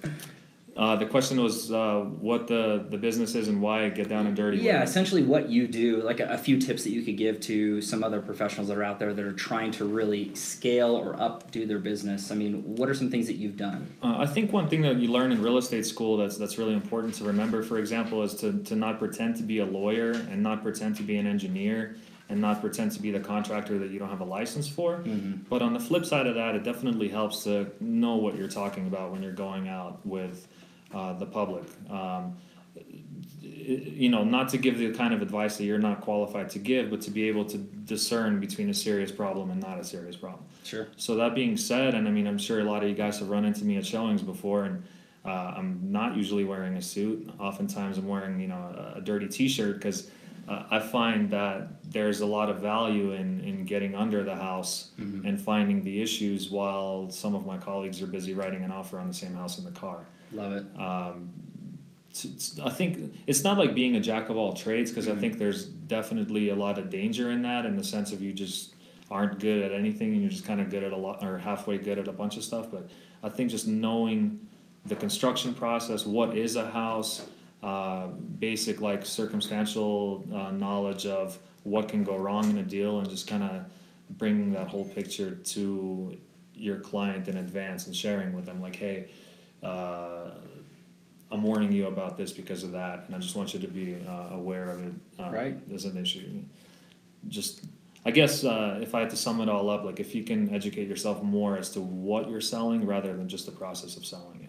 uh, 0.77 0.95
the 0.97 1.05
question 1.05 1.41
was 1.41 1.71
uh, 1.71 2.01
what 2.19 2.47
the 2.47 2.85
the 2.89 2.97
business 2.97 3.33
is 3.33 3.47
and 3.47 3.61
why 3.61 3.87
get 3.87 4.09
down 4.09 4.27
and 4.27 4.35
dirty. 4.35 4.57
Yeah, 4.57 4.83
essentially 4.83 5.23
what 5.23 5.47
you 5.49 5.67
do, 5.67 6.01
like 6.01 6.19
a, 6.19 6.25
a 6.25 6.37
few 6.37 6.59
tips 6.59 6.83
that 6.83 6.89
you 6.89 7.01
could 7.01 7.17
give 7.17 7.39
to 7.41 7.81
some 7.81 8.03
other 8.03 8.21
professionals 8.21 8.67
that 8.67 8.77
are 8.77 8.83
out 8.83 8.99
there 8.99 9.13
that 9.13 9.25
are 9.25 9.31
trying 9.31 9.71
to 9.71 9.85
really 9.85 10.35
scale 10.35 10.93
or 10.95 11.13
updo 11.13 11.65
their 11.65 11.79
business. 11.79 12.29
I 12.29 12.35
mean, 12.35 12.61
what 12.75 12.89
are 12.89 12.93
some 12.93 13.09
things 13.09 13.27
that 13.27 13.35
you've 13.35 13.55
done? 13.55 13.87
Uh, 14.03 14.17
I 14.17 14.25
think 14.25 14.51
one 14.51 14.67
thing 14.67 14.81
that 14.81 14.97
you 14.97 15.09
learn 15.09 15.31
in 15.31 15.41
real 15.41 15.57
estate 15.57 15.85
school 15.85 16.17
that's 16.17 16.37
that's 16.37 16.57
really 16.57 16.73
important 16.73 17.13
to 17.15 17.23
remember, 17.23 17.63
for 17.63 17.77
example, 17.77 18.21
is 18.23 18.33
to 18.35 18.61
to 18.63 18.75
not 18.75 18.99
pretend 18.99 19.37
to 19.37 19.43
be 19.43 19.59
a 19.59 19.65
lawyer 19.65 20.11
and 20.11 20.43
not 20.43 20.61
pretend 20.61 20.97
to 20.97 21.03
be 21.03 21.15
an 21.15 21.25
engineer 21.25 21.95
and 22.29 22.41
not 22.41 22.59
pretend 22.59 22.91
to 22.91 23.01
be 23.01 23.11
the 23.11 23.19
contractor 23.19 23.77
that 23.77 23.91
you 23.91 23.99
don't 23.99 24.09
have 24.09 24.21
a 24.21 24.25
license 24.25 24.67
for. 24.67 24.97
Mm-hmm. 24.97 25.43
But 25.49 25.61
on 25.61 25.73
the 25.73 25.79
flip 25.79 26.05
side 26.05 26.27
of 26.27 26.35
that, 26.35 26.55
it 26.55 26.63
definitely 26.63 27.07
helps 27.07 27.43
to 27.43 27.71
know 27.79 28.15
what 28.15 28.35
you're 28.35 28.47
talking 28.47 28.87
about 28.87 29.11
when 29.11 29.21
you're 29.21 29.31
going 29.31 29.67
out 29.67 30.03
with 30.05 30.47
uh, 30.95 31.13
the 31.13 31.25
public. 31.25 31.65
Um, 31.89 32.37
you 33.43 34.09
know, 34.09 34.23
not 34.23 34.49
to 34.49 34.57
give 34.57 34.77
the 34.77 34.91
kind 34.93 35.13
of 35.13 35.21
advice 35.21 35.57
that 35.57 35.65
you're 35.65 35.77
not 35.77 36.01
qualified 36.01 36.49
to 36.51 36.59
give, 36.59 36.89
but 36.89 37.01
to 37.01 37.11
be 37.11 37.27
able 37.27 37.45
to 37.45 37.57
discern 37.57 38.39
between 38.39 38.69
a 38.69 38.73
serious 38.73 39.11
problem 39.11 39.51
and 39.51 39.61
not 39.61 39.79
a 39.79 39.83
serious 39.83 40.15
problem. 40.15 40.43
Sure. 40.63 40.87
So 40.97 41.15
that 41.15 41.35
being 41.35 41.57
said, 41.57 41.95
and 41.95 42.07
I 42.07 42.11
mean, 42.11 42.27
I'm 42.27 42.37
sure 42.37 42.59
a 42.59 42.63
lot 42.63 42.83
of 42.83 42.89
you 42.89 42.95
guys 42.95 43.19
have 43.19 43.29
run 43.29 43.45
into 43.45 43.65
me 43.65 43.77
at 43.77 43.85
showings 43.85 44.21
before, 44.21 44.65
and 44.65 44.83
uh, 45.25 45.53
I'm 45.57 45.79
not 45.91 46.15
usually 46.15 46.43
wearing 46.43 46.75
a 46.77 46.81
suit. 46.81 47.29
Oftentimes, 47.39 47.97
I'm 47.97 48.07
wearing 48.07 48.39
you 48.39 48.47
know 48.47 48.93
a, 48.95 48.99
a 48.99 49.01
dirty 49.01 49.27
T-shirt 49.27 49.75
because 49.75 50.09
uh, 50.47 50.63
I 50.69 50.79
find 50.79 51.29
that 51.31 51.83
there's 51.91 52.21
a 52.21 52.25
lot 52.25 52.49
of 52.49 52.59
value 52.59 53.11
in 53.13 53.41
in 53.41 53.65
getting 53.65 53.95
under 53.95 54.23
the 54.23 54.35
house 54.35 54.91
Mhm. 54.99 55.25
and 55.25 55.41
finding 55.41 55.83
the 55.83 56.01
issues 56.01 56.49
while 56.49 57.09
some 57.09 57.33
of 57.35 57.45
my 57.45 57.57
colleagues 57.57 58.01
are 58.01 58.07
busy 58.07 58.33
writing 58.33 58.63
an 58.63 58.71
offer 58.71 58.99
on 58.99 59.07
the 59.07 59.13
same 59.13 59.33
house 59.33 59.57
in 59.57 59.65
the 59.65 59.71
car. 59.71 60.05
Love 60.31 60.53
it. 60.53 60.65
Um, 60.79 61.29
t- 62.13 62.29
t- 62.29 62.61
I 62.63 62.69
think 62.69 63.13
it's 63.27 63.43
not 63.43 63.57
like 63.57 63.73
being 63.75 63.95
a 63.95 63.99
jack 63.99 64.29
of 64.29 64.37
all 64.37 64.53
trades 64.53 64.91
because 64.91 65.07
I 65.07 65.11
Mhm. 65.13 65.19
think 65.19 65.37
there's 65.37 65.65
definitely 65.65 66.49
a 66.49 66.55
lot 66.55 66.77
of 66.77 66.89
danger 66.89 67.31
in 67.31 67.41
that 67.43 67.65
in 67.65 67.75
the 67.75 67.83
sense 67.83 68.11
of 68.11 68.21
you 68.21 68.33
just 68.33 68.73
aren't 69.11 69.39
good 69.39 69.61
at 69.63 69.71
anything 69.71 70.13
and 70.13 70.21
you're 70.21 70.31
just 70.31 70.45
kind 70.45 70.59
of 70.59 70.69
good 70.69 70.83
at 70.83 70.91
a 70.91 70.97
lot 70.97 71.23
or 71.23 71.37
halfway 71.37 71.77
good 71.77 71.99
at 71.99 72.07
a 72.07 72.11
bunch 72.11 72.37
of 72.37 72.43
stuff. 72.43 72.69
But 72.71 72.89
I 73.23 73.29
think 73.29 73.51
just 73.51 73.67
knowing 73.67 74.39
the 74.85 74.95
construction 74.95 75.53
process, 75.53 76.05
what 76.05 76.35
is 76.37 76.55
a 76.55 76.69
house, 76.71 77.25
uh, 77.63 78.07
basic 78.07 78.81
like 78.81 79.05
circumstantial 79.05 80.25
uh, 80.33 80.51
knowledge 80.51 81.05
of 81.05 81.37
what 81.63 81.89
can 81.89 82.03
go 82.03 82.15
wrong 82.17 82.49
in 82.49 82.57
a 82.57 82.63
deal, 82.63 82.99
and 82.99 83.09
just 83.09 83.27
kind 83.27 83.43
of 83.43 83.65
bringing 84.11 84.51
that 84.53 84.67
whole 84.67 84.85
picture 84.85 85.31
to 85.35 86.17
your 86.53 86.79
client 86.79 87.27
in 87.27 87.37
advance 87.37 87.87
and 87.87 87.95
sharing 87.95 88.33
with 88.33 88.45
them 88.45 88.61
like, 88.61 88.75
hey. 88.75 89.09
Uh, 89.63 90.29
I'm 91.31 91.41
warning 91.41 91.71
you 91.71 91.87
about 91.87 92.17
this 92.17 92.31
because 92.31 92.63
of 92.63 92.71
that, 92.73 93.05
and 93.07 93.15
I 93.15 93.19
just 93.19 93.35
want 93.35 93.53
you 93.53 93.59
to 93.59 93.67
be 93.67 93.97
uh, 94.07 94.35
aware 94.35 94.69
of 94.69 94.85
it. 94.85 94.93
Uh, 95.19 95.31
Right. 95.31 95.57
As 95.73 95.85
an 95.85 95.97
issue. 95.97 96.43
Just, 97.27 97.65
I 98.05 98.11
guess, 98.11 98.43
uh, 98.43 98.79
if 98.81 98.93
I 98.93 98.99
had 98.99 99.09
to 99.09 99.15
sum 99.17 99.41
it 99.41 99.49
all 99.49 99.69
up, 99.69 99.83
like 99.83 99.99
if 99.99 100.13
you 100.13 100.23
can 100.23 100.53
educate 100.53 100.87
yourself 100.87 101.23
more 101.23 101.57
as 101.57 101.71
to 101.71 101.81
what 101.81 102.29
you're 102.29 102.41
selling 102.41 102.85
rather 102.85 103.15
than 103.17 103.27
just 103.27 103.47
the 103.47 103.51
process 103.51 103.97
of 103.97 104.05
selling 104.05 104.43
it. 104.43 104.44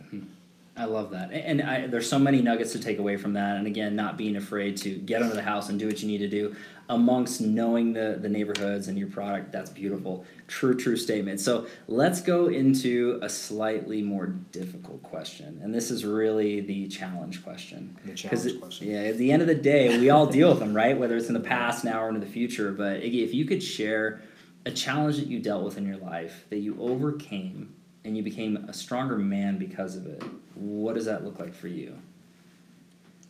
I 0.78 0.84
love 0.84 1.10
that, 1.12 1.32
and 1.32 1.62
I, 1.62 1.86
there's 1.86 2.06
so 2.06 2.18
many 2.18 2.42
nuggets 2.42 2.72
to 2.72 2.78
take 2.78 2.98
away 2.98 3.16
from 3.16 3.32
that. 3.32 3.56
And 3.56 3.66
again, 3.66 3.96
not 3.96 4.18
being 4.18 4.36
afraid 4.36 4.76
to 4.78 4.90
get 4.90 5.22
under 5.22 5.34
the 5.34 5.42
house 5.42 5.70
and 5.70 5.78
do 5.78 5.86
what 5.86 6.02
you 6.02 6.06
need 6.06 6.18
to 6.18 6.28
do, 6.28 6.54
amongst 6.90 7.40
knowing 7.40 7.94
the 7.94 8.18
the 8.20 8.28
neighborhoods 8.28 8.88
and 8.88 8.98
your 8.98 9.08
product. 9.08 9.52
That's 9.52 9.70
beautiful, 9.70 10.26
true, 10.48 10.76
true 10.76 10.98
statement. 10.98 11.40
So 11.40 11.66
let's 11.88 12.20
go 12.20 12.48
into 12.48 13.18
a 13.22 13.28
slightly 13.28 14.02
more 14.02 14.26
difficult 14.26 15.02
question, 15.02 15.58
and 15.62 15.74
this 15.74 15.90
is 15.90 16.04
really 16.04 16.60
the 16.60 16.88
challenge 16.88 17.42
question. 17.42 17.96
The 18.04 18.12
challenge 18.12 18.46
it- 18.46 18.60
question. 18.60 18.90
Yeah, 18.90 18.98
at 19.04 19.16
the 19.16 19.32
end 19.32 19.40
of 19.40 19.48
the 19.48 19.54
day, 19.54 19.98
we 19.98 20.10
all 20.10 20.26
deal 20.26 20.50
with 20.50 20.58
them, 20.58 20.74
right? 20.74 20.98
Whether 20.98 21.16
it's 21.16 21.28
in 21.28 21.34
the 21.34 21.40
past, 21.40 21.84
now, 21.84 22.02
or 22.02 22.08
into 22.08 22.20
the 22.20 22.26
future. 22.26 22.70
But 22.72 23.00
Iggy, 23.00 23.24
if 23.24 23.32
you 23.32 23.46
could 23.46 23.62
share 23.62 24.20
a 24.66 24.70
challenge 24.70 25.16
that 25.16 25.28
you 25.28 25.38
dealt 25.38 25.64
with 25.64 25.78
in 25.78 25.86
your 25.86 25.96
life 25.96 26.44
that 26.50 26.58
you 26.58 26.76
overcame 26.78 27.74
and 28.04 28.14
you 28.14 28.22
became 28.22 28.56
a 28.68 28.74
stronger 28.74 29.16
man 29.16 29.56
because 29.56 29.96
of 29.96 30.06
it, 30.06 30.22
what 30.56 30.94
does 30.94 31.04
that 31.06 31.24
look 31.24 31.38
like 31.38 31.54
for 31.54 31.68
you? 31.68 31.96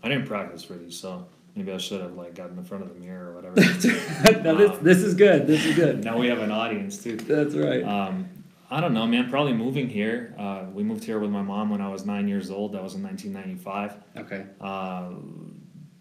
I 0.02 0.08
didn't 0.08 0.26
practice 0.26 0.62
for 0.62 0.74
these, 0.74 0.96
so 0.98 1.26
maybe 1.54 1.72
I 1.72 1.78
should 1.78 2.00
have 2.00 2.14
like 2.14 2.34
gotten 2.34 2.56
in 2.58 2.64
front 2.64 2.84
of 2.84 2.94
the 2.94 3.00
mirror 3.00 3.30
or 3.30 3.34
whatever. 3.34 3.56
no, 4.42 4.54
this, 4.56 4.78
this 4.78 4.98
is 4.98 5.14
good. 5.14 5.46
This 5.46 5.64
is 5.64 5.74
good. 5.74 6.04
now 6.04 6.18
we 6.18 6.28
have 6.28 6.38
an 6.38 6.50
audience 6.52 7.02
too. 7.02 7.16
That's 7.16 7.54
right. 7.54 7.82
Um, 7.82 8.28
I 8.70 8.80
don't 8.80 8.94
know, 8.94 9.06
man. 9.06 9.30
Probably 9.30 9.52
moving 9.52 9.88
here. 9.88 10.34
Uh, 10.38 10.64
we 10.72 10.82
moved 10.82 11.04
here 11.04 11.18
with 11.18 11.30
my 11.30 11.42
mom 11.42 11.70
when 11.70 11.80
I 11.80 11.88
was 11.88 12.04
nine 12.04 12.28
years 12.28 12.50
old. 12.50 12.72
That 12.72 12.82
was 12.82 12.94
in 12.94 13.02
1995. 13.02 13.96
Okay. 14.24 14.44
Uh, 14.60 15.10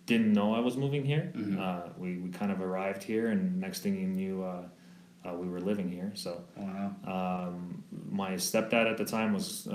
didn't 0.06 0.34
know 0.34 0.54
I 0.54 0.60
was 0.60 0.76
moving 0.78 1.04
here. 1.06 1.32
Mhm. 1.36 1.60
Uh, 1.60 1.90
we, 1.98 2.18
we 2.18 2.30
kind 2.30 2.52
of 2.52 2.62
arrived 2.62 3.02
here, 3.04 3.28
and 3.30 3.60
next 3.60 3.80
thing 3.82 3.96
you 3.96 4.08
knew, 4.08 4.44
uh, 4.44 4.64
uh, 5.28 5.34
we 5.34 5.48
were 5.48 5.60
living 5.62 5.90
here. 5.90 6.12
So 6.16 6.44
Wow. 6.58 6.96
um, 7.50 7.84
my 8.12 8.32
stepdad 8.34 8.90
at 8.90 8.98
the 8.98 9.06
time 9.06 9.34
was. 9.34 9.68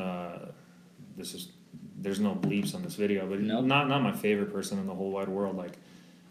This 1.17 1.35
is. 1.35 1.49
There's 2.03 2.19
no 2.21 2.35
bleeps 2.35 2.75
on 2.75 2.83
this 2.83 2.95
video, 2.95 3.27
but 3.29 3.41
Nope. 3.41 3.65
not 3.65 3.89
not 3.89 4.03
my 4.03 4.13
favorite 4.13 4.53
person 4.53 4.79
in 4.79 4.87
the 4.87 4.95
whole 4.95 5.11
wide 5.11 5.29
world. 5.29 5.57
Like, 5.57 5.77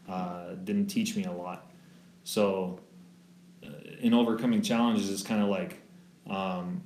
uh, 0.08 0.56
didn't 0.64 0.88
teach 0.88 1.16
me 1.16 1.26
a 1.26 1.32
lot. 1.32 1.72
So, 2.24 2.80
uh, 3.64 3.68
in 4.00 4.14
overcoming 4.14 4.62
challenges, 4.62 5.10
it's 5.12 5.22
kind 5.24 5.42
of 5.44 5.50
like 5.50 5.82
um, 6.30 6.82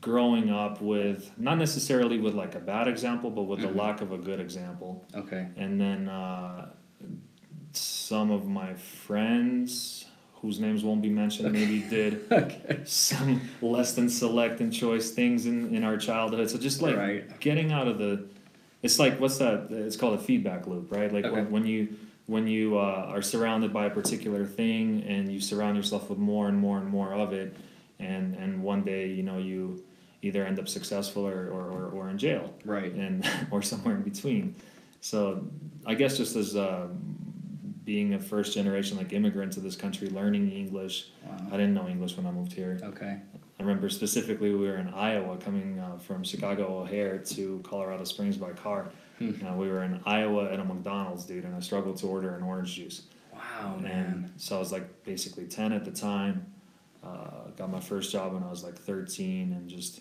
growing 0.00 0.50
up 0.50 0.80
with 0.82 1.32
not 1.38 1.56
necessarily 1.58 2.18
with 2.18 2.34
like 2.34 2.54
a 2.54 2.60
bad 2.60 2.88
example, 2.88 3.30
but 3.30 3.42
with 3.44 3.60
Mhm. 3.60 3.68
the 3.68 3.74
lack 3.74 4.00
of 4.02 4.12
a 4.12 4.18
good 4.18 4.38
example. 4.40 5.04
Okay. 5.14 5.48
And 5.56 5.80
then 5.80 6.08
uh, 6.08 6.68
some 7.72 8.30
of 8.30 8.46
my 8.46 8.74
friends, 8.74 10.03
whose 10.44 10.60
names 10.60 10.84
won't 10.84 11.00
be 11.00 11.08
mentioned, 11.08 11.50
maybe 11.52 11.80
did 11.88 12.20
Okay. 12.30 12.80
some 12.84 13.40
less 13.62 13.94
than 13.94 14.10
select 14.10 14.60
and 14.60 14.70
choice 14.70 15.10
things 15.10 15.46
in, 15.46 15.74
in 15.74 15.82
our 15.84 15.96
childhood. 15.96 16.50
So 16.50 16.58
just 16.58 16.82
like 16.82 16.96
Right. 16.98 17.40
getting 17.40 17.72
out 17.72 17.88
of 17.88 17.96
the, 17.96 18.26
it's 18.82 18.98
like 18.98 19.18
what's 19.18 19.38
that? 19.38 19.68
It's 19.70 19.96
called 19.96 20.18
a 20.18 20.22
feedback 20.22 20.66
loop, 20.66 20.92
right? 20.92 21.10
Like 21.10 21.24
Okay. 21.24 21.34
when, 21.34 21.50
when 21.50 21.66
you 21.66 21.96
when 22.26 22.46
you 22.46 22.78
uh, 22.78 23.06
are 23.14 23.22
surrounded 23.22 23.70
by 23.72 23.86
a 23.86 23.90
particular 23.90 24.44
thing 24.46 25.02
and 25.06 25.30
you 25.32 25.40
surround 25.40 25.76
yourself 25.76 26.08
with 26.10 26.18
more 26.18 26.48
and 26.48 26.58
more 26.58 26.76
and 26.78 26.88
more 26.88 27.14
of 27.14 27.32
it, 27.32 27.56
and 27.98 28.34
and 28.36 28.62
one 28.62 28.82
day 28.82 29.08
you 29.08 29.22
know 29.22 29.38
you 29.38 29.82
either 30.22 30.44
end 30.46 30.58
up 30.58 30.68
successful 30.68 31.26
or, 31.26 31.48
or, 31.48 31.64
or, 31.70 31.84
or 31.96 32.08
in 32.10 32.16
jail 32.18 32.52
Right. 32.66 32.92
and 32.92 33.26
or 33.50 33.62
somewhere 33.62 33.94
in 33.96 34.02
between. 34.02 34.54
So 35.00 35.46
I 35.86 35.94
guess 35.94 36.16
just 36.16 36.34
as 36.36 36.54
uh, 36.56 36.86
being 37.84 38.14
a 38.14 38.18
first 38.18 38.54
generation 38.54 38.96
like 38.96 39.12
immigrant 39.12 39.52
to 39.52 39.60
this 39.60 39.76
country, 39.76 40.08
learning 40.08 40.50
English. 40.50 41.08
I 41.48 41.50
didn't 41.52 41.74
know 41.74 41.88
English 41.88 42.16
when 42.16 42.26
I 42.26 42.30
moved 42.30 42.52
here. 42.52 42.78
Okay. 42.82 43.18
I 43.58 43.62
remember 43.62 43.88
specifically 43.88 44.52
we 44.54 44.66
were 44.66 44.76
in 44.76 44.88
Iowa, 44.88 45.36
coming 45.36 45.78
uh, 45.78 45.98
from 45.98 46.24
Chicago 46.24 46.80
O'Hare 46.80 47.18
to 47.18 47.60
Colorado 47.62 48.04
Springs 48.04 48.36
by 48.36 48.50
car. 48.52 48.90
Hmm. 49.18 49.32
Uh, 49.46 49.54
we 49.54 49.68
were 49.68 49.84
in 49.84 50.00
Iowa 50.06 50.50
at 50.52 50.58
a 50.58 50.64
McDonald's, 50.64 51.24
dude, 51.24 51.44
and 51.44 51.54
I 51.54 51.60
struggled 51.60 51.96
to 51.98 52.06
order 52.08 52.34
an 52.34 52.42
orange 52.42 52.74
juice. 52.74 53.02
Wow, 53.32 53.74
And 53.76 53.82
man. 53.82 54.32
so 54.38 54.56
I 54.56 54.58
was 54.58 54.72
like 54.72 55.04
basically 55.04 55.46
ten 55.46 55.72
at 55.72 55.84
the 55.84 55.90
time. 55.92 56.46
Uh, 57.04 57.50
got 57.56 57.70
my 57.70 57.80
first 57.80 58.10
job 58.10 58.32
when 58.32 58.42
I 58.42 58.50
was 58.50 58.64
like 58.64 58.76
thirteen, 58.76 59.52
and 59.52 59.68
just 59.68 60.00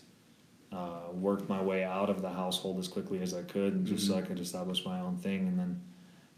uh, 0.72 1.12
worked 1.12 1.48
my 1.50 1.62
way 1.62 1.84
out 1.84 2.10
of 2.10 2.22
the 2.22 2.30
household 2.30 2.80
as 2.80 2.88
quickly 2.88 3.22
as 3.22 3.34
I 3.34 3.44
could, 3.44 3.74
and 3.74 3.86
just 3.86 4.08
so 4.08 4.16
I 4.16 4.22
could 4.22 4.40
establish 4.40 4.84
my 4.86 5.00
own 5.00 5.18
thing. 5.18 5.48
And 5.48 5.60
then, 5.60 5.82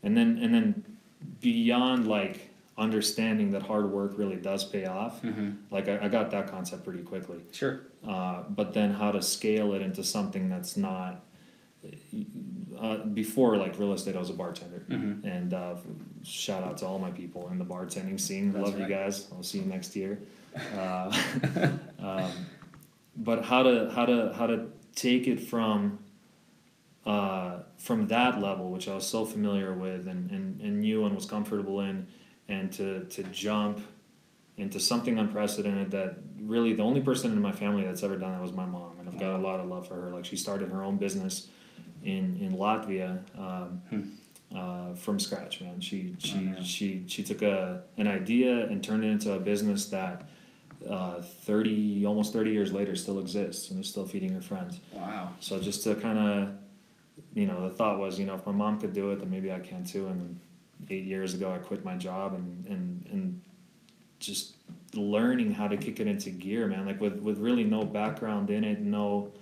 and 0.04 0.18
then, 0.18 0.40
and 0.42 0.54
then, 0.54 0.95
beyond 1.42 2.08
like 2.08 2.50
understanding 2.78 3.52
that 3.52 3.62
hard 3.64 3.90
work 3.90 4.18
really 4.18 4.36
does 4.36 4.64
pay 4.66 4.86
off. 4.86 5.22
hmm 5.22 5.52
Like 5.72 5.88
I, 5.88 6.06
I 6.06 6.08
got 6.10 6.32
that 6.32 6.50
concept 6.52 6.84
pretty 6.84 7.04
quickly. 7.04 7.40
Sure. 7.52 7.82
Uh, 8.08 8.44
but 8.50 8.74
then 8.74 8.92
how 8.92 9.12
to 9.12 9.22
scale 9.22 9.74
it 9.74 9.82
into 9.82 10.04
something 10.04 10.50
that's 10.50 10.76
not. 10.78 11.22
Uh, 12.80 12.98
before 13.06 13.58
like 13.58 13.78
real 13.80 13.94
estate, 13.94 14.16
I 14.16 14.20
was 14.20 14.32
a 14.32 14.34
bartender, 14.34 14.84
Mhm. 14.90 15.24
and 15.24 15.54
uh, 15.54 15.76
shout 16.24 16.64
out 16.64 16.78
to 16.80 16.86
all 16.88 16.98
my 17.00 17.12
people 17.12 17.48
in 17.50 17.60
the 17.60 17.66
bartending 17.66 18.20
scene. 18.20 18.52
That's 18.52 18.66
Love 18.66 18.80
right. 18.80 18.90
you 18.90 18.96
guys. 18.96 19.28
I'll 19.32 19.44
see 19.44 19.60
you 19.60 19.66
next 19.66 19.96
year. 19.96 20.20
Uh, 20.76 21.12
um, 22.00 22.32
but 23.18 23.44
how 23.46 23.62
to 23.64 23.92
how 23.94 24.06
to 24.06 24.34
how 24.38 24.48
to 24.48 24.68
take 24.96 25.28
it 25.28 25.40
from 25.40 26.00
uh, 27.06 27.60
from 27.78 28.08
that 28.08 28.40
level, 28.42 28.72
which 28.72 28.88
I 28.88 28.96
was 28.96 29.08
so 29.08 29.26
familiar 29.26 29.74
with 29.74 30.08
and, 30.08 30.32
and, 30.32 30.62
and 30.62 30.80
knew 30.80 31.06
and 31.06 31.16
was 31.16 31.26
comfortable 31.26 31.82
in, 31.82 32.08
and 32.48 32.72
to 32.74 33.06
to 33.06 33.24
jump 33.26 33.80
into 34.58 34.80
something 34.80 35.20
unprecedented 35.20 35.92
that 35.92 36.16
really 36.42 36.74
the 36.74 36.82
only 36.84 37.02
person 37.02 37.32
in 37.34 37.42
my 37.42 37.52
family 37.52 37.84
that's 37.84 38.04
ever 38.04 38.18
done 38.18 38.32
that 38.32 38.42
was 38.42 38.54
my 38.54 38.66
mom, 38.66 38.94
and 39.00 39.10
I've 39.10 39.20
got 39.20 39.36
a 39.36 39.38
lot 39.38 39.60
of 39.60 39.68
love 39.68 39.88
for 39.88 39.96
her. 39.96 40.10
Like 40.12 40.26
she 40.26 40.36
started 40.38 40.70
her 40.70 40.84
own 40.84 40.98
business 40.98 41.48
in 42.04 42.38
in 42.42 42.54
Latvia. 42.58 43.20
Um, 43.38 43.82
Hmm. 43.90 44.58
uh, 44.58 44.94
from 44.96 45.20
scratch, 45.20 45.60
man. 45.62 45.82
She 45.82 46.16
she 46.20 46.54
Oh, 46.58 46.62
she 46.64 47.04
she 47.08 47.24
took 47.24 47.42
a 47.42 47.84
an 47.98 48.08
idea 48.08 48.66
and 48.68 48.84
turned 48.84 49.04
it 49.04 49.10
into 49.10 49.34
a 49.34 49.40
business 49.40 49.88
that 49.88 50.30
uh, 50.90 51.22
thirty 51.22 52.06
almost 52.06 52.32
thirty 52.32 52.52
years 52.52 52.72
later 52.72 52.96
still 52.96 53.20
exists 53.20 53.72
and 53.72 53.80
is 53.84 53.90
still 53.90 54.06
feeding 54.06 54.32
her 54.34 54.42
friends. 54.42 54.80
Wow. 54.94 55.34
So 55.40 55.60
just 55.60 55.84
to 55.84 55.96
kind 55.96 56.20
of, 56.20 56.50
you 57.36 57.46
know, 57.46 57.68
the 57.68 57.76
thought 57.76 58.00
was, 58.00 58.18
you 58.18 58.26
know, 58.26 58.34
if 58.34 58.46
my 58.46 58.54
mom 58.54 58.80
could 58.80 58.94
do 58.94 59.12
it, 59.12 59.20
then 59.20 59.30
maybe 59.30 59.52
I 59.52 59.60
can 59.60 59.84
too. 59.84 60.08
And 60.08 60.40
eight 60.90 61.04
years 61.04 61.34
ago, 61.34 61.52
I 61.52 61.60
quit 61.60 61.86
my 61.86 61.96
job 61.96 62.34
and 62.34 62.66
and 62.66 63.06
and 63.12 63.42
just 64.20 64.56
learning 64.94 65.54
how 65.54 65.68
to 65.68 65.78
kick 65.78 66.00
it 66.00 66.08
into 66.08 66.30
gear, 66.30 66.66
man. 66.66 66.86
Like 66.86 67.00
with 67.00 67.20
with 67.20 67.38
really 67.38 67.66
no 67.66 67.84
background 67.84 68.50
in 68.50 68.64
it, 68.64 68.80
no 68.80 69.34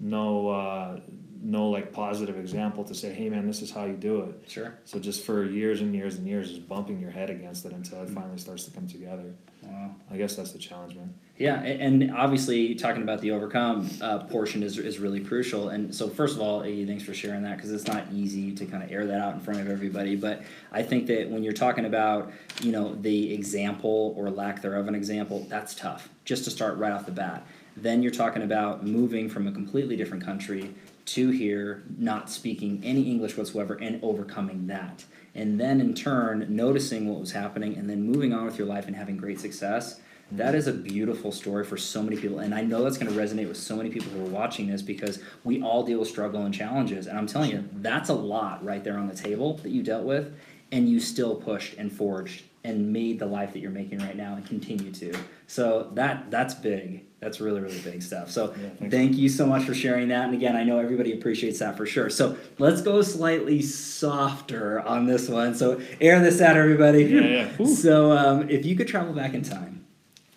no 0.00 0.48
uh, 0.48 1.00
no 1.42 1.68
like 1.68 1.92
positive 1.92 2.38
example 2.38 2.84
to 2.84 2.94
say, 2.94 3.12
hey 3.12 3.28
man, 3.28 3.46
this 3.46 3.62
is 3.62 3.70
how 3.70 3.84
you 3.84 3.94
do 3.94 4.22
it. 4.22 4.50
Sure. 4.50 4.74
So 4.84 4.98
just 4.98 5.24
for 5.24 5.44
years 5.44 5.80
and 5.80 5.94
years 5.94 6.16
and 6.16 6.26
years, 6.26 6.50
just 6.50 6.68
bumping 6.68 7.00
your 7.00 7.10
head 7.10 7.30
against 7.30 7.64
it 7.64 7.72
until 7.72 8.02
it 8.02 8.10
finally 8.10 8.38
starts 8.38 8.64
to 8.64 8.70
come 8.70 8.86
together. 8.86 9.32
Wow. 9.62 9.94
I 10.10 10.16
guess 10.16 10.36
that's 10.36 10.52
the 10.52 10.58
challenge, 10.58 10.94
man. 10.94 11.14
Yeah, 11.36 11.62
and 11.62 12.14
obviously 12.14 12.74
talking 12.74 13.02
about 13.02 13.22
the 13.22 13.30
overcome 13.30 13.88
uh, 14.02 14.18
portion 14.24 14.62
is, 14.62 14.76
is 14.76 14.98
really 14.98 15.20
crucial. 15.20 15.70
And 15.70 15.94
so, 15.94 16.06
first 16.06 16.36
of 16.36 16.42
all, 16.42 16.62
thanks 16.62 17.02
for 17.02 17.14
sharing 17.14 17.42
that 17.44 17.56
because 17.56 17.72
it's 17.72 17.86
not 17.86 18.04
easy 18.12 18.52
to 18.52 18.66
kind 18.66 18.82
of 18.82 18.92
air 18.92 19.06
that 19.06 19.20
out 19.22 19.34
in 19.34 19.40
front 19.40 19.58
of 19.58 19.70
everybody. 19.70 20.16
But 20.16 20.42
I 20.70 20.82
think 20.82 21.06
that 21.06 21.30
when 21.30 21.42
you're 21.42 21.54
talking 21.54 21.86
about, 21.86 22.30
you 22.60 22.72
know, 22.72 22.94
the 22.94 23.32
example 23.32 24.14
or 24.18 24.28
lack 24.28 24.60
thereof 24.60 24.86
an 24.86 24.94
example, 24.94 25.46
that's 25.48 25.74
tough 25.74 26.10
just 26.26 26.44
to 26.44 26.50
start 26.50 26.76
right 26.76 26.92
off 26.92 27.06
the 27.06 27.12
bat. 27.12 27.46
Then 27.74 28.02
you're 28.02 28.12
talking 28.12 28.42
about 28.42 28.84
moving 28.84 29.30
from 29.30 29.46
a 29.46 29.52
completely 29.52 29.96
different 29.96 30.22
country 30.22 30.74
to 31.06 31.30
here, 31.30 31.82
not 31.98 32.30
speaking 32.30 32.80
any 32.84 33.02
English 33.02 33.36
whatsoever, 33.36 33.74
and 33.74 34.02
overcoming 34.02 34.66
that. 34.68 35.04
And 35.34 35.60
then 35.60 35.80
in 35.80 35.94
turn, 35.94 36.46
noticing 36.48 37.08
what 37.08 37.20
was 37.20 37.32
happening 37.32 37.76
and 37.76 37.88
then 37.88 38.02
moving 38.02 38.32
on 38.32 38.44
with 38.44 38.58
your 38.58 38.66
life 38.66 38.86
and 38.86 38.96
having 38.96 39.16
great 39.16 39.40
success. 39.40 40.00
That 40.32 40.54
is 40.54 40.68
a 40.68 40.72
beautiful 40.72 41.32
story 41.32 41.64
for 41.64 41.76
so 41.76 42.02
many 42.02 42.16
people. 42.16 42.38
And 42.38 42.54
I 42.54 42.62
know 42.62 42.84
that's 42.84 42.98
going 42.98 43.12
to 43.12 43.18
resonate 43.18 43.48
with 43.48 43.56
so 43.56 43.76
many 43.76 43.90
people 43.90 44.12
who 44.12 44.24
are 44.24 44.28
watching 44.28 44.68
this 44.68 44.82
because 44.82 45.20
we 45.42 45.62
all 45.62 45.82
deal 45.82 45.98
with 45.98 46.08
struggle 46.08 46.44
and 46.44 46.54
challenges. 46.54 47.06
And 47.06 47.18
I'm 47.18 47.26
telling 47.26 47.50
you, 47.50 47.68
that's 47.72 48.10
a 48.10 48.14
lot 48.14 48.64
right 48.64 48.82
there 48.84 48.96
on 48.96 49.08
the 49.08 49.14
table 49.14 49.54
that 49.58 49.70
you 49.70 49.82
dealt 49.82 50.04
with. 50.04 50.36
And 50.72 50.88
you 50.88 51.00
still 51.00 51.34
pushed 51.34 51.74
and 51.74 51.92
forged 51.92 52.44
and 52.64 52.92
made 52.92 53.18
the 53.18 53.26
life 53.26 53.52
that 53.54 53.60
you're 53.60 53.70
making 53.70 53.98
right 53.98 54.16
now 54.16 54.34
and 54.34 54.44
continue 54.46 54.92
to. 54.92 55.12
So 55.46 55.90
that 55.94 56.30
that's 56.30 56.54
big. 56.54 57.04
That's 57.20 57.38
really, 57.40 57.60
really 57.60 57.78
big 57.80 58.02
stuff. 58.02 58.30
So 58.30 58.54
Yeah, 58.80 58.88
thank 58.88 59.16
you 59.16 59.28
so 59.28 59.44
much 59.46 59.64
for 59.64 59.74
sharing 59.74 60.08
that. 60.08 60.24
And 60.24 60.34
again, 60.34 60.56
I 60.56 60.64
know 60.64 60.78
everybody 60.78 61.12
appreciates 61.12 61.58
that 61.58 61.76
for 61.76 61.84
sure. 61.84 62.08
So 62.08 62.36
let's 62.58 62.80
go 62.80 63.02
slightly 63.02 63.60
softer 63.60 64.80
on 64.80 65.06
this 65.06 65.28
one. 65.28 65.54
So 65.54 65.80
air 66.00 66.20
this 66.20 66.40
out, 66.40 66.56
everybody. 66.56 67.04
Yeah, 67.04 67.20
yeah. 67.58 67.66
So 67.66 68.12
um, 68.12 68.48
if 68.48 68.64
you 68.64 68.74
could 68.74 68.88
travel 68.88 69.12
back 69.12 69.34
in 69.34 69.42
time 69.42 69.84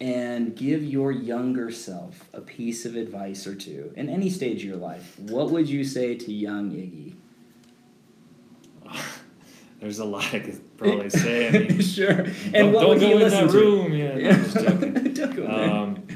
and 0.02 0.56
give 0.56 0.84
your 0.84 1.12
younger 1.12 1.72
self 1.72 2.28
a 2.34 2.42
piece 2.42 2.86
of 2.86 2.96
advice 2.98 3.48
or 3.48 3.56
two 3.56 3.94
in 3.96 4.10
any 4.10 4.30
stage 4.30 4.58
of 4.58 4.70
your 4.70 4.78
life, 4.78 5.18
what 5.20 5.52
would 5.52 5.70
you 5.70 5.86
say 5.86 6.16
to 6.16 6.34
young 6.34 6.72
Iggy? 6.72 7.16
There's 9.84 10.00
a 10.00 10.06
lot 10.06 10.34
I 10.34 10.40
could 10.40 10.78
probably 10.78 11.10
say. 11.10 11.48
I 11.50 11.52
mean, 11.52 11.82
sure. 11.98 12.10
And 12.10 12.54
don't, 12.54 12.74
what 12.74 12.82
don't 12.82 12.90
would 12.92 13.00
go 13.02 13.08
you 13.10 13.16
in 13.18 13.20
listen 13.22 13.46
that 13.48 13.52
to? 13.54 13.58
room. 13.60 13.94
Yeah, 13.94 14.16
no, 14.16 14.30
I'm 14.30 14.44
just 14.44 14.56
joking. 14.66 14.94
Don't 15.14 15.36
go 15.36 15.42
there. 15.48 15.70
um, 15.70 16.08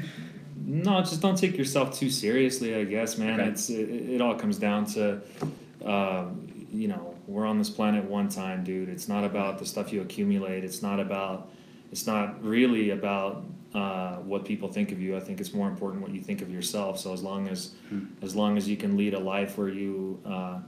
No, 0.64 1.00
just 1.00 1.20
don't 1.22 1.36
take 1.38 1.56
yourself 1.56 1.98
too 1.98 2.10
seriously. 2.10 2.74
I 2.74 2.84
guess, 2.84 3.16
man. 3.18 3.40
Okay. 3.40 3.50
It's 3.50 3.70
it, 3.70 3.88
it 3.90 4.20
all 4.20 4.34
comes 4.34 4.58
down 4.58 4.84
to, 4.86 5.20
uh, 5.84 6.24
you 6.72 6.88
know, 6.88 7.14
we're 7.26 7.46
on 7.46 7.58
this 7.58 7.70
planet 7.70 8.04
one 8.04 8.28
time, 8.28 8.64
dude. 8.64 8.88
It's 8.88 9.06
not 9.08 9.24
about 9.24 9.58
the 9.58 9.66
stuff 9.66 9.92
you 9.92 10.00
accumulate. 10.02 10.64
It's 10.64 10.82
not 10.82 10.98
about. 11.00 11.50
It's 11.90 12.06
not 12.06 12.42
really 12.44 12.90
about 12.90 13.44
uh, 13.74 14.16
what 14.16 14.44
people 14.44 14.68
think 14.70 14.92
of 14.92 15.00
you. 15.00 15.16
I 15.16 15.20
think 15.20 15.40
it's 15.40 15.54
more 15.54 15.68
important 15.68 16.02
what 16.02 16.12
you 16.12 16.20
think 16.20 16.42
of 16.42 16.50
yourself. 16.50 16.98
So 17.00 17.12
as 17.14 17.22
long 17.22 17.48
as, 17.48 17.72
as 18.20 18.36
long 18.36 18.58
as 18.58 18.68
you 18.68 18.76
can 18.76 18.96
lead 18.96 19.14
a 19.14 19.18
life 19.18 19.56
where 19.56 19.70
you 19.70 20.20
uh, 20.26 20.58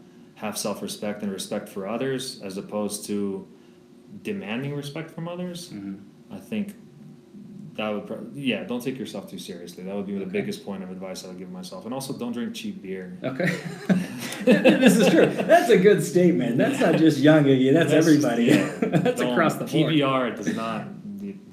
have 0.40 0.56
self-respect 0.56 1.22
and 1.22 1.30
respect 1.30 1.68
for 1.68 1.86
others, 1.86 2.40
as 2.42 2.56
opposed 2.56 3.04
to 3.06 3.46
demanding 4.22 4.74
respect 4.74 5.10
from 5.10 5.28
others, 5.28 5.70
Mhm. 5.70 5.98
I 6.30 6.38
think 6.38 6.74
that 7.76 7.88
would 7.90 8.06
pro- 8.06 8.26
yeah 8.34 8.64
don't 8.64 8.82
take 8.82 8.98
yourself 8.98 9.30
too 9.30 9.38
seriously 9.38 9.82
that 9.84 9.94
would 9.94 10.06
be 10.06 10.18
the 10.18 10.26
biggest 10.26 10.64
point 10.66 10.82
of 10.82 10.90
advice 10.90 11.24
i 11.24 11.28
would 11.28 11.38
give 11.38 11.50
myself 11.50 11.84
and 11.86 11.94
also 11.94 12.12
don't 12.12 12.32
drink 12.32 12.52
cheap 12.54 12.82
beer 12.82 13.16
Okay. 13.24 13.46
this 14.44 14.96
is 14.96 15.08
true. 15.08 15.26
That's 15.26 15.70
a 15.70 15.78
good 15.78 16.02
statement. 16.02 16.58
That's 16.58 16.80
not 16.80 16.96
just 16.96 17.18
young 17.18 17.44
that's, 17.44 17.90
just- 17.92 18.08
everybody. 18.08 18.44
yeah, 18.46 18.70
that's 18.82 19.20
across 19.20 19.54
the 19.54 19.64
board. 19.66 19.94
pbr 19.94 20.36
does 20.36 20.54
not 20.56 20.84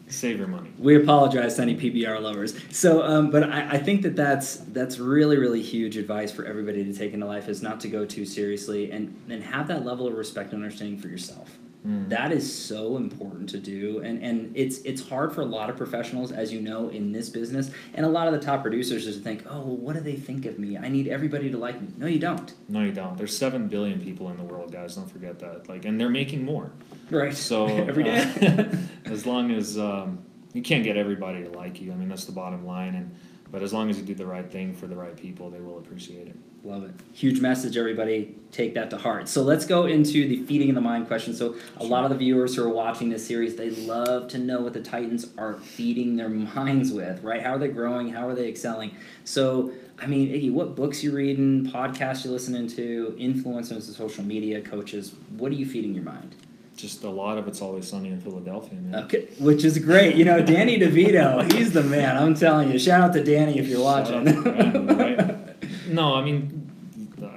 save 0.07 0.37
your 0.37 0.47
money 0.47 0.71
We 0.79 0.95
apologize 0.95 1.55
to 1.55 1.61
any 1.63 1.75
PBR 1.75 2.21
lovers. 2.21 2.55
So, 2.71 3.03
um, 3.03 3.29
but 3.29 3.43
I, 3.43 3.71
I 3.71 3.77
think 3.77 4.01
that 4.03 4.15
that's 4.15 4.57
that's 4.57 4.99
really 4.99 5.37
really 5.37 5.61
huge 5.61 5.97
advice 5.97 6.31
for 6.31 6.45
everybody 6.45 6.83
to 6.85 6.93
take 6.93 7.13
into 7.13 7.25
life 7.25 7.49
is 7.49 7.61
not 7.61 7.79
to 7.81 7.87
go 7.87 8.05
too 8.05 8.25
seriously 8.25 8.91
and 8.91 9.19
and 9.29 9.43
have 9.43 9.67
that 9.67 9.85
level 9.85 10.07
of 10.07 10.13
respect 10.13 10.53
and 10.53 10.63
understanding 10.63 10.97
for 10.97 11.07
yourself. 11.07 11.57
Mm. 11.87 12.09
That 12.09 12.31
is 12.31 12.51
so 12.51 12.97
important 12.97 13.47
to 13.49 13.59
do, 13.59 13.99
and 13.99 14.21
and 14.21 14.51
it's 14.55 14.79
it's 14.79 15.07
hard 15.07 15.33
for 15.33 15.41
a 15.41 15.45
lot 15.45 15.69
of 15.69 15.77
professionals, 15.77 16.31
as 16.31 16.51
you 16.51 16.59
know, 16.59 16.89
in 16.89 17.11
this 17.11 17.29
business, 17.29 17.71
and 17.93 18.05
a 18.05 18.09
lot 18.09 18.27
of 18.27 18.33
the 18.33 18.39
top 18.39 18.61
producers 18.61 19.05
to 19.05 19.13
think, 19.13 19.45
oh, 19.49 19.59
well, 19.59 19.77
what 19.77 19.93
do 19.93 20.01
they 20.01 20.15
think 20.15 20.45
of 20.45 20.59
me? 20.59 20.77
I 20.77 20.89
need 20.89 21.07
everybody 21.07 21.49
to 21.51 21.57
like 21.57 21.79
me. 21.79 21.87
No, 21.97 22.07
you 22.07 22.19
don't. 22.19 22.53
no 22.67 22.81
you 22.81 22.91
don't 22.91 23.17
there's 23.17 23.37
7 23.37 23.67
billion 23.67 24.01
people 24.01 24.29
in 24.29 24.37
the 24.37 24.43
world 24.43 24.71
guys 24.71 24.95
don't 24.95 25.09
forget 25.09 25.39
that 25.39 25.67
like 25.69 25.85
and 25.85 25.99
they're 25.99 26.09
making 26.09 26.43
more 26.43 26.71
Right. 27.09 27.33
so 27.33 27.65
every 27.87 28.03
day. 28.03 28.19
uh, 28.41 28.75
as 29.09 29.25
long 29.25 29.51
as 29.51 29.77
um, 29.77 30.19
you 30.53 30.61
can't 30.61 30.83
get 30.83 30.97
everybody 30.97 31.43
to 31.43 31.49
like 31.51 31.81
you 31.81 31.91
i 31.91 31.95
mean 31.95 32.09
that's 32.09 32.25
the 32.25 32.31
bottom 32.31 32.65
line 32.65 32.95
and 32.95 33.15
but 33.49 33.63
as 33.63 33.71
long 33.71 33.89
as 33.89 33.97
you 33.97 34.03
do 34.03 34.13
the 34.15 34.25
right 34.25 34.51
thing 34.51 34.73
for 34.73 34.87
the 34.87 34.95
right 34.95 35.15
people 35.15 35.49
they 35.49 35.59
will 35.59 35.77
appreciate 35.77 36.27
it 36.27 36.35
Love 36.67 36.83
it. 36.83 36.91
Huge 37.13 37.39
message, 37.39 37.77
everybody. 37.77 38.35
Take 38.51 38.73
that 38.73 38.89
to 38.89 38.97
heart. 38.97 39.29
So 39.29 39.41
let's 39.41 39.65
go 39.65 39.85
into 39.85 40.27
the 40.27 40.43
feeding 40.43 40.67
in 40.67 40.75
the 40.75 40.81
mind 40.81 41.07
question. 41.07 41.33
So 41.33 41.55
a 41.77 41.83
lot 41.85 42.03
of 42.03 42.09
the 42.09 42.17
viewers 42.17 42.57
who 42.57 42.63
are 42.63 42.69
watching 42.69 43.07
this 43.07 43.25
series, 43.25 43.55
they 43.55 43.69
love 43.69 44.27
to 44.29 44.37
know 44.37 44.59
what 44.59 44.73
the 44.73 44.81
Titans 44.81 45.27
are 45.37 45.53
feeding 45.53 46.17
their 46.17 46.27
minds 46.55 46.91
with, 46.91 47.23
right? 47.23 47.41
How 47.41 47.53
are 47.53 47.57
they 47.57 47.69
growing? 47.69 48.09
How 48.09 48.27
are 48.27 48.35
they 48.35 48.49
excelling? 48.49 48.91
So, 49.23 49.71
I 49.97 50.07
mean, 50.07 50.27
Iggy, 50.29 50.51
what 50.51 50.75
books 50.75 51.01
you 51.03 51.11
reading, 51.15 51.67
podcasts 51.67 52.25
you 52.25 52.31
listening 52.31 52.67
to, 52.69 53.15
influencers, 53.17 53.83
social 53.95 54.25
media, 54.25 54.59
coaches? 54.59 55.13
What 55.37 55.53
are 55.53 55.55
you 55.55 55.65
feeding 55.65 55.93
your 55.93 56.03
mind? 56.03 56.35
Just 56.77 57.03
a 57.03 57.09
lot 57.09 57.37
of 57.37 57.47
it's 57.47 57.61
always 57.61 57.87
sunny 57.87 58.09
in 58.09 58.21
philadelphia 58.21 58.79
man 58.79 59.03
Okay, 59.05 59.27
which 59.39 59.65
is 59.65 59.77
great. 59.79 60.15
You 60.15 60.25
know, 60.25 60.41
Danny 60.41 60.77
DeVito, 60.83 61.51
he's 61.53 61.73
the 61.73 61.83
man. 61.83 62.17
I'm 62.17 62.35
telling 62.35 62.71
you. 62.71 62.79
Shout 62.79 63.01
out 63.01 63.13
to 63.13 63.23
Danny 63.23 63.57
if 63.59 63.67
you're 63.67 63.83
watching. 63.83 64.23
Brandon, 64.23 64.87
right? 64.97 65.87
No, 65.87 66.15
I 66.15 66.23
mean, 66.23 66.69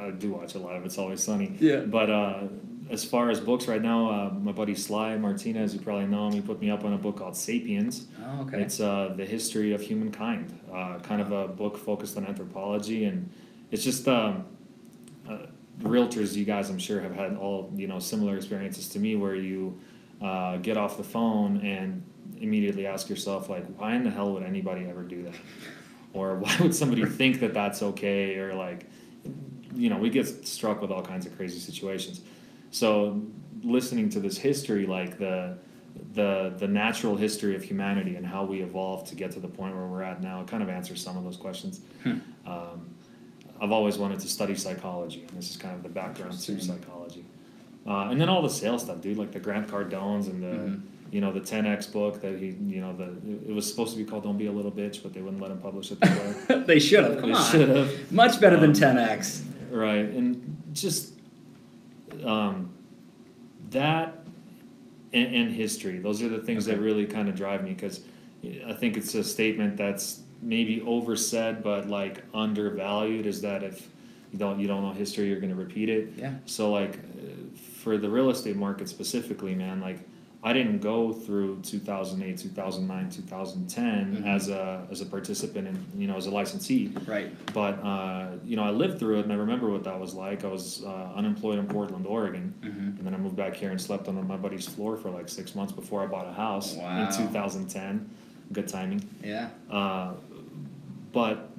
I 0.00 0.10
do 0.10 0.30
watch 0.32 0.54
a 0.54 0.58
lot 0.58 0.76
of 0.76 0.84
It's 0.84 0.98
Always 0.98 1.22
Sunny. 1.22 1.56
Yeah. 1.58 1.80
But 1.80 2.10
uh, 2.10 2.42
as 2.90 3.04
far 3.04 3.30
as 3.30 3.40
books 3.40 3.66
right 3.66 3.80
now, 3.80 4.10
uh, 4.10 4.30
my 4.34 4.52
buddy 4.52 4.74
Sly 4.74 5.16
Martinez, 5.16 5.74
you 5.74 5.80
probably 5.80 6.06
know 6.06 6.26
him, 6.26 6.32
he 6.34 6.40
put 6.40 6.60
me 6.60 6.70
up 6.70 6.84
on 6.84 6.92
a 6.92 6.98
book 6.98 7.18
called 7.18 7.36
Sapiens. 7.36 8.06
Oh, 8.24 8.42
okay. 8.42 8.60
It's 8.60 8.80
uh, 8.80 9.14
the 9.16 9.24
history 9.24 9.72
of 9.72 9.80
humankind, 9.80 10.58
uh, 10.72 10.98
kind 11.00 11.20
of 11.20 11.32
a 11.32 11.48
book 11.48 11.78
focused 11.78 12.16
on 12.16 12.26
anthropology, 12.26 13.04
and 13.04 13.30
it's 13.70 13.84
just 13.84 14.06
um, 14.08 14.44
uh, 15.28 15.38
realtors. 15.80 16.34
You 16.34 16.44
guys, 16.44 16.70
I'm 16.70 16.78
sure, 16.78 17.00
have 17.00 17.14
had 17.14 17.36
all 17.36 17.72
you 17.74 17.86
know 17.86 17.98
similar 17.98 18.36
experiences 18.36 18.88
to 18.90 18.98
me, 18.98 19.16
where 19.16 19.34
you 19.34 19.78
uh, 20.20 20.58
get 20.58 20.76
off 20.76 20.96
the 20.96 21.04
phone 21.04 21.58
and 21.64 22.02
immediately 22.40 22.86
ask 22.86 23.08
yourself, 23.08 23.48
like, 23.48 23.64
why 23.76 23.94
in 23.94 24.04
the 24.04 24.10
hell 24.10 24.32
would 24.32 24.42
anybody 24.42 24.86
ever 24.88 25.02
do 25.02 25.22
that? 25.24 25.34
Or 26.12 26.34
why 26.38 26.56
would 26.60 26.74
somebody 26.74 27.04
think 27.04 27.40
that 27.40 27.54
that's 27.54 27.82
okay? 27.82 28.36
Or 28.36 28.54
like, 28.54 28.86
you 29.74 29.90
know, 29.90 29.98
we 29.98 30.10
get 30.10 30.46
struck 30.46 30.80
with 30.80 30.90
all 30.90 31.02
kinds 31.02 31.26
of 31.26 31.36
crazy 31.36 31.58
situations. 31.58 32.22
So 32.70 33.22
listening 33.62 34.08
to 34.10 34.20
this 34.20 34.38
history, 34.38 34.86
like 34.86 35.18
the 35.18 35.58
the 36.14 36.54
the 36.56 36.68
natural 36.68 37.16
history 37.16 37.54
of 37.56 37.62
humanity 37.62 38.16
and 38.16 38.24
how 38.24 38.44
we 38.44 38.62
evolved 38.62 39.08
to 39.08 39.14
get 39.14 39.32
to 39.32 39.40
the 39.40 39.48
point 39.48 39.74
where 39.74 39.86
we're 39.86 40.02
at 40.02 40.22
now, 40.22 40.40
it 40.40 40.46
kind 40.46 40.62
of 40.62 40.68
answers 40.68 41.02
some 41.02 41.16
of 41.16 41.24
those 41.24 41.36
questions. 41.36 41.80
Hmm. 42.02 42.18
Um, 42.46 42.94
I've 43.60 43.72
always 43.72 43.98
wanted 43.98 44.20
to 44.20 44.28
study 44.28 44.54
psychology, 44.54 45.24
and 45.28 45.36
this 45.36 45.50
is 45.50 45.56
kind 45.56 45.74
of 45.74 45.82
the 45.82 45.88
background 45.88 46.32
to 46.32 46.52
Interesting. 46.52 46.78
psychology. 46.82 47.24
Uh, 47.86 48.08
and 48.10 48.20
then 48.20 48.28
all 48.28 48.42
the 48.42 48.50
sales 48.50 48.82
stuff, 48.84 49.00
dude, 49.00 49.16
like 49.18 49.32
the 49.32 49.40
Grant 49.40 49.68
Cardones 49.68 50.26
and 50.28 50.42
the 50.42 50.46
Mhm. 50.48 50.80
you 51.12 51.20
know 51.20 51.32
the 51.32 51.40
10x 51.40 51.86
book 51.92 52.20
that 52.20 52.38
he 52.38 52.54
you 52.68 52.80
know 52.80 52.94
the 52.96 53.08
it 53.50 53.52
was 53.54 53.68
supposed 53.68 53.92
to 53.92 53.98
be 53.98 54.04
called 54.08 54.22
Don't 54.22 54.38
Be 54.38 54.46
a 54.46 54.52
Little 54.52 54.70
Bitch, 54.70 55.02
but 55.02 55.12
they 55.12 55.20
wouldn't 55.22 55.42
let 55.42 55.50
him 55.50 55.58
publish 55.58 55.90
it 55.90 55.98
that 56.00 56.48
way. 56.48 56.62
they 56.66 56.78
should 56.78 57.02
have. 57.04 57.18
Come 57.20 57.30
They 57.30 57.36
on. 57.36 57.50
should 57.50 57.68
have. 57.68 58.12
Much 58.12 58.40
better 58.40 58.56
than 58.58 58.70
Um, 58.70 58.76
10x. 58.76 59.42
Right, 59.70 60.08
and 60.10 60.56
just 60.72 61.12
um, 62.24 62.70
that 63.70 64.16
and, 65.12 65.34
and 65.34 65.52
history. 65.52 65.98
Those 65.98 66.22
are 66.22 66.28
the 66.28 66.38
things 66.38 66.64
that 66.66 66.74
Okay. 66.74 66.80
really 66.82 67.06
kind 67.06 67.28
of 67.28 67.34
drive 67.34 67.64
me 67.64 67.70
because 67.70 68.00
I 68.66 68.72
think 68.72 68.96
it's 68.96 69.14
a 69.14 69.24
statement 69.24 69.76
that's 69.76 70.20
maybe 70.42 70.80
oversaid 70.82 71.62
but 71.62 71.88
like 71.88 72.22
undervalued. 72.34 73.26
Is 73.26 73.40
that 73.42 73.62
if 73.62 73.88
you 74.32 74.38
don't 74.38 74.58
you 74.60 74.66
don't 74.68 74.82
know 74.82 74.92
history, 74.92 75.28
you're 75.28 75.40
going 75.40 75.50
to 75.50 75.56
repeat 75.56 75.88
it. 75.88 76.12
Yeah. 76.16 76.34
So 76.46 76.70
like 76.70 76.98
for 77.80 77.96
the 77.96 78.08
real 78.08 78.30
estate 78.30 78.56
market 78.56 78.88
specifically, 78.88 79.54
man, 79.54 79.80
like 79.80 79.98
I 80.42 80.54
didn't 80.54 80.78
go 80.78 81.12
through 81.12 81.60
2008, 81.62 82.38
2009, 82.38 83.10
2010 83.10 84.16
Mhm. 84.22 84.26
as 84.26 84.48
a 84.48 84.86
as 84.90 85.02
a 85.02 85.06
participant 85.06 85.68
and 85.68 85.86
you 85.94 86.06
know 86.06 86.16
as 86.16 86.24
a 86.26 86.30
licensee. 86.30 86.90
Right. 87.06 87.30
But 87.52 87.74
uh, 87.84 88.28
you 88.44 88.56
know, 88.56 88.62
I 88.64 88.70
lived 88.70 88.98
through 88.98 89.18
it, 89.18 89.24
and 89.24 89.32
I 89.32 89.36
remember 89.36 89.68
what 89.70 89.84
that 89.84 90.00
was 90.00 90.14
like. 90.14 90.44
I 90.44 90.48
was 90.48 90.82
uh, 90.84 91.12
unemployed 91.14 91.58
in 91.58 91.66
Portland, 91.66 92.06
Oregon, 92.06 92.54
Mm-hmm. 92.62 92.80
and 92.98 93.00
then 93.06 93.14
I 93.14 93.18
moved 93.18 93.36
back 93.36 93.54
here 93.54 93.70
and 93.70 93.78
slept 93.80 94.08
on 94.08 94.26
my 94.26 94.36
buddy's 94.38 94.66
floor 94.66 94.96
for 94.96 95.10
like 95.10 95.28
six 95.28 95.54
months 95.54 95.72
before 95.74 96.02
I 96.02 96.06
bought 96.06 96.26
a 96.26 96.32
house 96.32 96.74
Wow. 96.76 97.02
in 97.02 97.12
2010. 97.14 98.08
Good 98.52 98.66
timing. 98.66 99.02
Yeah. 99.22 99.50
Uh, 99.70 100.12
but 101.12 101.50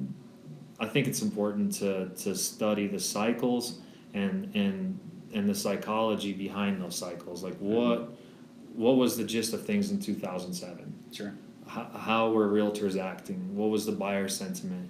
I 0.79 0.87
think 0.87 1.07
it's 1.07 1.21
important 1.21 1.73
to 1.75 2.09
to 2.09 2.35
study 2.35 2.87
the 2.87 2.99
cycles 2.99 3.79
and 4.13 4.53
and 4.55 4.99
and 5.33 5.47
the 5.47 5.55
psychology 5.55 6.33
behind 6.33 6.81
those 6.81 6.95
cycles. 6.95 7.43
Like 7.43 7.57
what 7.57 8.11
what 8.75 8.95
was 8.97 9.17
the 9.17 9.23
gist 9.23 9.53
of 9.53 9.65
things 9.65 9.91
in 9.91 9.99
2007? 9.99 10.93
Sure. 11.11 11.33
how, 11.67 11.83
how 11.95 12.31
were 12.31 12.47
realtors 12.47 13.01
acting? 13.01 13.55
What 13.55 13.69
was 13.69 13.85
the 13.85 13.91
buyer 13.91 14.27
sentiment? 14.27 14.89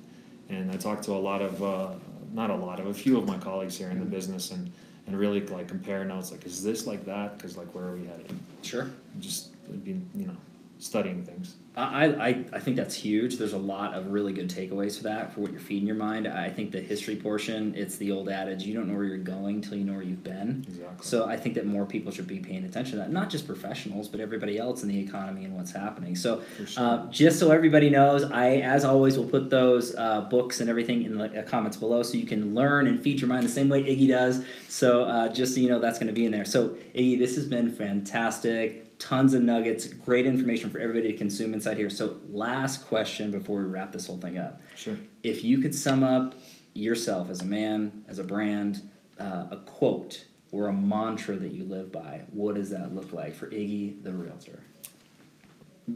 And 0.50 0.71
I 0.71 0.76
talked 0.76 1.04
to 1.06 1.13
a 1.13 1.17
lot 1.17 1.41
of, 1.41 1.63
uh, 1.63 1.89
not 2.34 2.50
a 2.50 2.56
lot 2.56 2.80
of, 2.80 2.88
a 2.88 2.93
few 2.93 3.17
of 3.17 3.28
my 3.28 3.38
colleagues 3.38 3.78
here 3.78 3.89
in 3.89 4.00
the 4.00 4.06
business 4.06 4.52
and, 4.52 4.71
and 5.08 5.17
really 5.17 5.41
like 5.47 5.67
compare 5.67 6.04
notes. 6.06 6.32
Like, 6.32 6.45
is 6.45 6.63
this 6.63 6.86
like 6.86 7.06
that? 7.06 7.38
Because 7.38 7.58
like, 7.58 7.74
where 7.74 7.86
are 7.86 7.95
we 7.95 8.06
headed? 8.06 8.38
Sure. 8.62 8.89
Just 9.19 9.50
it'd 9.67 9.84
be, 9.84 10.00
you 10.15 10.28
know, 10.28 10.38
studying 10.82 11.24
things. 11.24 11.56
I, 11.74 12.06
I, 12.08 12.46
I 12.52 12.60
think 12.60 12.76
that's 12.76 12.94
huge. 12.94 13.38
There's 13.38 13.54
a 13.54 13.58
lot 13.58 13.94
of 13.94 14.08
really 14.08 14.34
good 14.34 14.50
takeaways 14.50 14.98
for 14.98 15.04
that, 15.04 15.34
for 15.34 15.39
what 15.39 15.52
you're 15.52 15.62
feeding 15.62 15.88
your 15.88 15.96
mind. 15.96 16.28
I 16.28 16.50
think 16.50 16.72
the 16.72 16.82
history 16.82 17.15
portion, 17.15 17.74
it's 17.76 17.96
the 17.96 18.12
old 18.12 18.28
adage, 18.28 18.63
you 18.63 18.74
don't 18.74 18.89
know 18.89 18.96
where 18.96 19.06
you're 19.06 19.17
going 19.17 19.62
till 19.62 19.78
you 19.78 19.86
know 19.86 19.94
where 19.94 20.02
you've 20.02 20.24
been. 20.24 20.65
Exactly. 20.67 21.06
So 21.06 21.26
I 21.28 21.38
think 21.38 21.56
that 21.56 21.65
more 21.65 21.86
people 21.86 22.12
should 22.12 22.28
be 22.28 22.39
paying 22.39 22.65
attention 22.65 22.94
to 22.94 22.98
that, 22.98 23.12
not 23.12 23.30
just 23.30 23.48
professionals, 23.48 24.10
but 24.10 24.20
everybody 24.20 24.58
else 24.58 24.84
in 24.84 24.89
the 24.89 25.00
economy 25.00 25.46
and 25.46 25.56
what's 25.56 25.72
happening. 25.72 26.13
So 26.13 26.41
sure. 26.65 26.84
uh, 26.84 27.06
just 27.10 27.39
so 27.39 27.52
everybody 27.52 27.89
knows, 27.89 28.30
I, 28.30 28.56
as 28.58 28.84
always, 28.84 29.17
will 29.17 29.30
put 29.30 29.50
those 29.50 29.96
uh, 29.96 30.22
books 30.22 30.60
and 30.60 30.70
everything 30.70 31.04
in 31.04 31.17
the 31.17 31.39
uh, 31.39 31.44
comments 31.44 31.78
below 31.78 32.04
so 32.04 32.17
you 32.17 32.26
can 32.26 32.54
learn 32.54 32.88
and 32.88 33.02
feed 33.02 33.22
your 33.22 33.30
mind 33.30 33.46
the 33.46 33.50
same 33.50 33.70
way 33.70 33.82
Iggy 33.84 34.10
does. 34.10 34.44
So 34.67 35.06
uh, 35.06 35.30
just 35.30 35.54
so 35.54 35.62
you 35.62 35.70
know, 35.70 35.80
that's 35.80 36.00
going 36.00 36.08
to 36.08 36.13
be 36.13 36.26
in 36.26 36.34
there. 36.34 36.44
So 36.44 36.70
Iggy, 36.94 37.17
this 37.17 37.36
has 37.38 37.46
been 37.46 37.72
fantastic. 37.72 38.91
Tons 39.02 39.34
of 39.34 39.42
nuggets, 39.42 39.88
great 39.88 40.28
information 40.28 40.70
for 40.70 40.78
everybody 40.78 41.12
to 41.12 41.18
consume 41.18 41.56
inside 41.56 41.76
here. 41.76 41.90
So 41.90 42.18
last 42.30 42.86
question 42.86 43.32
before 43.32 43.58
we 43.58 43.64
wrap 43.64 43.92
this 43.92 44.06
whole 44.06 44.20
thing 44.20 44.38
up. 44.38 44.62
sure. 44.76 44.96
If 45.24 45.44
you 45.44 45.58
could 45.58 45.74
sum 45.74 46.04
up 46.04 46.36
yourself 46.76 47.32
as 47.32 47.42
a 47.42 47.46
man, 47.46 48.06
as 48.08 48.20
a 48.20 48.24
brand, 48.24 48.88
uh, 49.20 49.48
a 49.50 49.58
quote 49.66 50.26
or 50.52 50.68
a 50.68 50.74
mantra 50.74 51.36
that 51.36 51.52
you 51.52 51.64
live 51.64 51.92
by, 51.92 52.22
what 52.32 52.54
does 52.54 52.70
that 52.70 52.94
look 52.94 53.12
like 53.12 53.34
for 53.34 53.48
Iggy 53.48 54.04
the 54.04 54.12
realtor? 54.12 54.62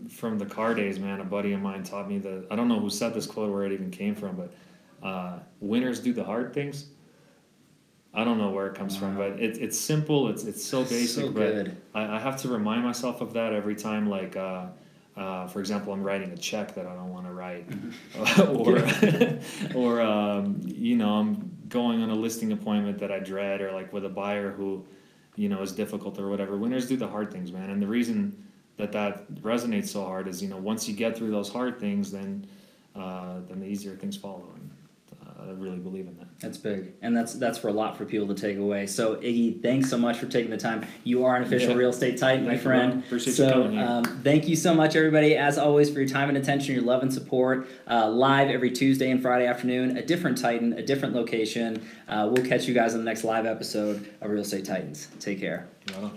From 0.09 0.39
the 0.39 0.47
car 0.47 0.73
days, 0.73 0.97
man, 0.99 1.19
a 1.19 1.23
buddy 1.23 1.53
of 1.53 1.61
mine 1.61 1.83
taught 1.83 2.09
me 2.09 2.17
that, 2.17 2.47
I 2.49 2.55
don't 2.55 2.67
know 2.67 2.79
who 2.79 2.89
said 2.89 3.13
this 3.13 3.27
quote, 3.27 3.51
where 3.51 3.65
it 3.65 3.71
even 3.71 3.91
came 3.91 4.15
from, 4.15 4.35
but 4.35 5.07
uh, 5.07 5.37
winners 5.59 5.99
do 5.99 6.11
the 6.11 6.23
hard 6.23 6.55
things. 6.55 6.87
I 8.15 8.23
don't 8.23 8.37
know 8.37 8.49
where 8.49 8.67
it 8.67 8.75
comes 8.75 8.95
from, 8.95 9.17
but 9.17 9.39
it, 9.39 9.57
it's 9.57 9.77
simple. 9.77 10.29
It's 10.29 10.43
it's 10.45 10.63
so 10.63 10.83
basic, 10.83 11.25
So 11.25 11.31
but. 11.31 11.71
I, 11.93 12.15
I 12.15 12.19
have 12.19 12.37
to 12.41 12.47
remind 12.47 12.83
myself 12.83 13.21
of 13.21 13.33
that 13.33 13.53
every 13.53 13.75
time. 13.75 14.09
Like 14.09 14.37
uh, 14.37 14.67
uh, 15.17 15.47
for 15.47 15.59
example, 15.59 15.93
I'm 15.93 16.03
writing 16.03 16.31
a 16.31 16.37
check 16.37 16.75
that 16.75 16.87
I 16.87 16.93
don't 16.95 17.11
want 17.11 17.25
to 17.25 17.33
write, 17.33 17.67
or 18.49 18.79
or 19.75 20.01
um, 20.01 20.61
you 20.65 20.95
know, 20.95 21.15
I'm 21.15 21.57
going 21.67 22.01
on 22.01 22.09
a 22.09 22.15
listing 22.15 22.51
appointment 22.51 22.99
that 22.99 23.11
I 23.11 23.19
dread, 23.19 23.61
or 23.61 23.71
like 23.71 23.91
with 23.91 24.05
a 24.05 24.09
buyer 24.09 24.51
who, 24.51 24.85
you 25.35 25.49
know, 25.49 25.61
is 25.61 25.71
difficult 25.71 26.17
or 26.19 26.29
whatever. 26.29 26.57
Winners 26.57 26.87
do 26.87 26.97
the 26.97 27.07
hard 27.07 27.31
things, 27.31 27.51
man. 27.51 27.69
And 27.69 27.81
the 27.81 27.87
reason 27.87 28.45
that 28.77 28.91
that 28.91 29.31
resonates 29.35 29.87
so 29.87 30.03
hard 30.03 30.27
is, 30.27 30.41
you 30.41 30.49
know, 30.49 30.57
once 30.57 30.87
you 30.87 30.95
get 30.95 31.17
through 31.17 31.31
those 31.31 31.49
hard 31.49 31.79
things, 31.79 32.11
then 32.11 32.47
uh, 32.95 33.39
then 33.47 33.59
the 33.59 33.67
easier 33.67 33.95
things 33.95 34.17
follow. 34.17 34.49
And 34.55 34.69
I 35.37 35.51
really 35.51 35.77
believe 35.77 36.07
in 36.07 36.15
that. 36.17 36.27
That's 36.39 36.57
big, 36.57 36.93
and 37.01 37.15
that's 37.15 37.33
that's 37.33 37.57
for 37.57 37.67
a 37.67 37.73
lot 37.73 37.97
for 37.97 38.05
people 38.05 38.27
to 38.27 38.33
take 38.33 38.57
away. 38.57 38.87
So 38.87 39.15
Iggy, 39.17 39.61
thanks 39.61 39.89
so 39.89 39.97
much 39.97 40.17
for 40.17 40.25
taking 40.25 40.49
the 40.49 40.57
time. 40.57 40.85
You 41.03 41.23
are 41.25 41.35
an 41.35 41.43
official 41.43 41.71
Yeah. 41.71 41.75
real 41.77 41.89
estate 41.89 42.17
titan, 42.17 42.45
my 42.45 42.57
friend. 42.57 43.03
Appreciate 43.05 43.37
you 43.37 43.49
coming 43.51 43.71
here. 43.73 43.85
um, 43.85 44.03
thank 44.23 44.47
you 44.47 44.55
so 44.55 44.73
much, 44.73 44.95
everybody, 44.95 45.35
as 45.37 45.57
always, 45.57 45.89
for 45.91 45.99
your 45.99 46.09
time 46.09 46.29
and 46.29 46.37
attention, 46.37 46.73
your 46.73 46.83
love 46.83 47.01
and 47.03 47.13
support. 47.13 47.67
Uh, 47.89 48.09
live 48.09 48.49
every 48.49 48.71
Tuesday 48.71 49.11
and 49.11 49.21
Friday 49.21 49.45
afternoon, 49.45 49.97
a 49.97 50.05
different 50.05 50.37
Titan, 50.37 50.73
a 50.73 50.81
different 50.81 51.13
location. 51.15 51.85
Uh, 52.07 52.29
we'll 52.31 52.45
catch 52.45 52.65
you 52.67 52.73
guys 52.73 52.93
on 52.93 52.99
the 52.99 53.05
next 53.05 53.23
live 53.23 53.45
episode 53.45 54.07
of 54.21 54.29
Real 54.31 54.41
Estate 54.41 54.65
Titans. 54.65 55.09
Take 55.19 55.39
care. 55.39 55.67
On. 56.01 56.11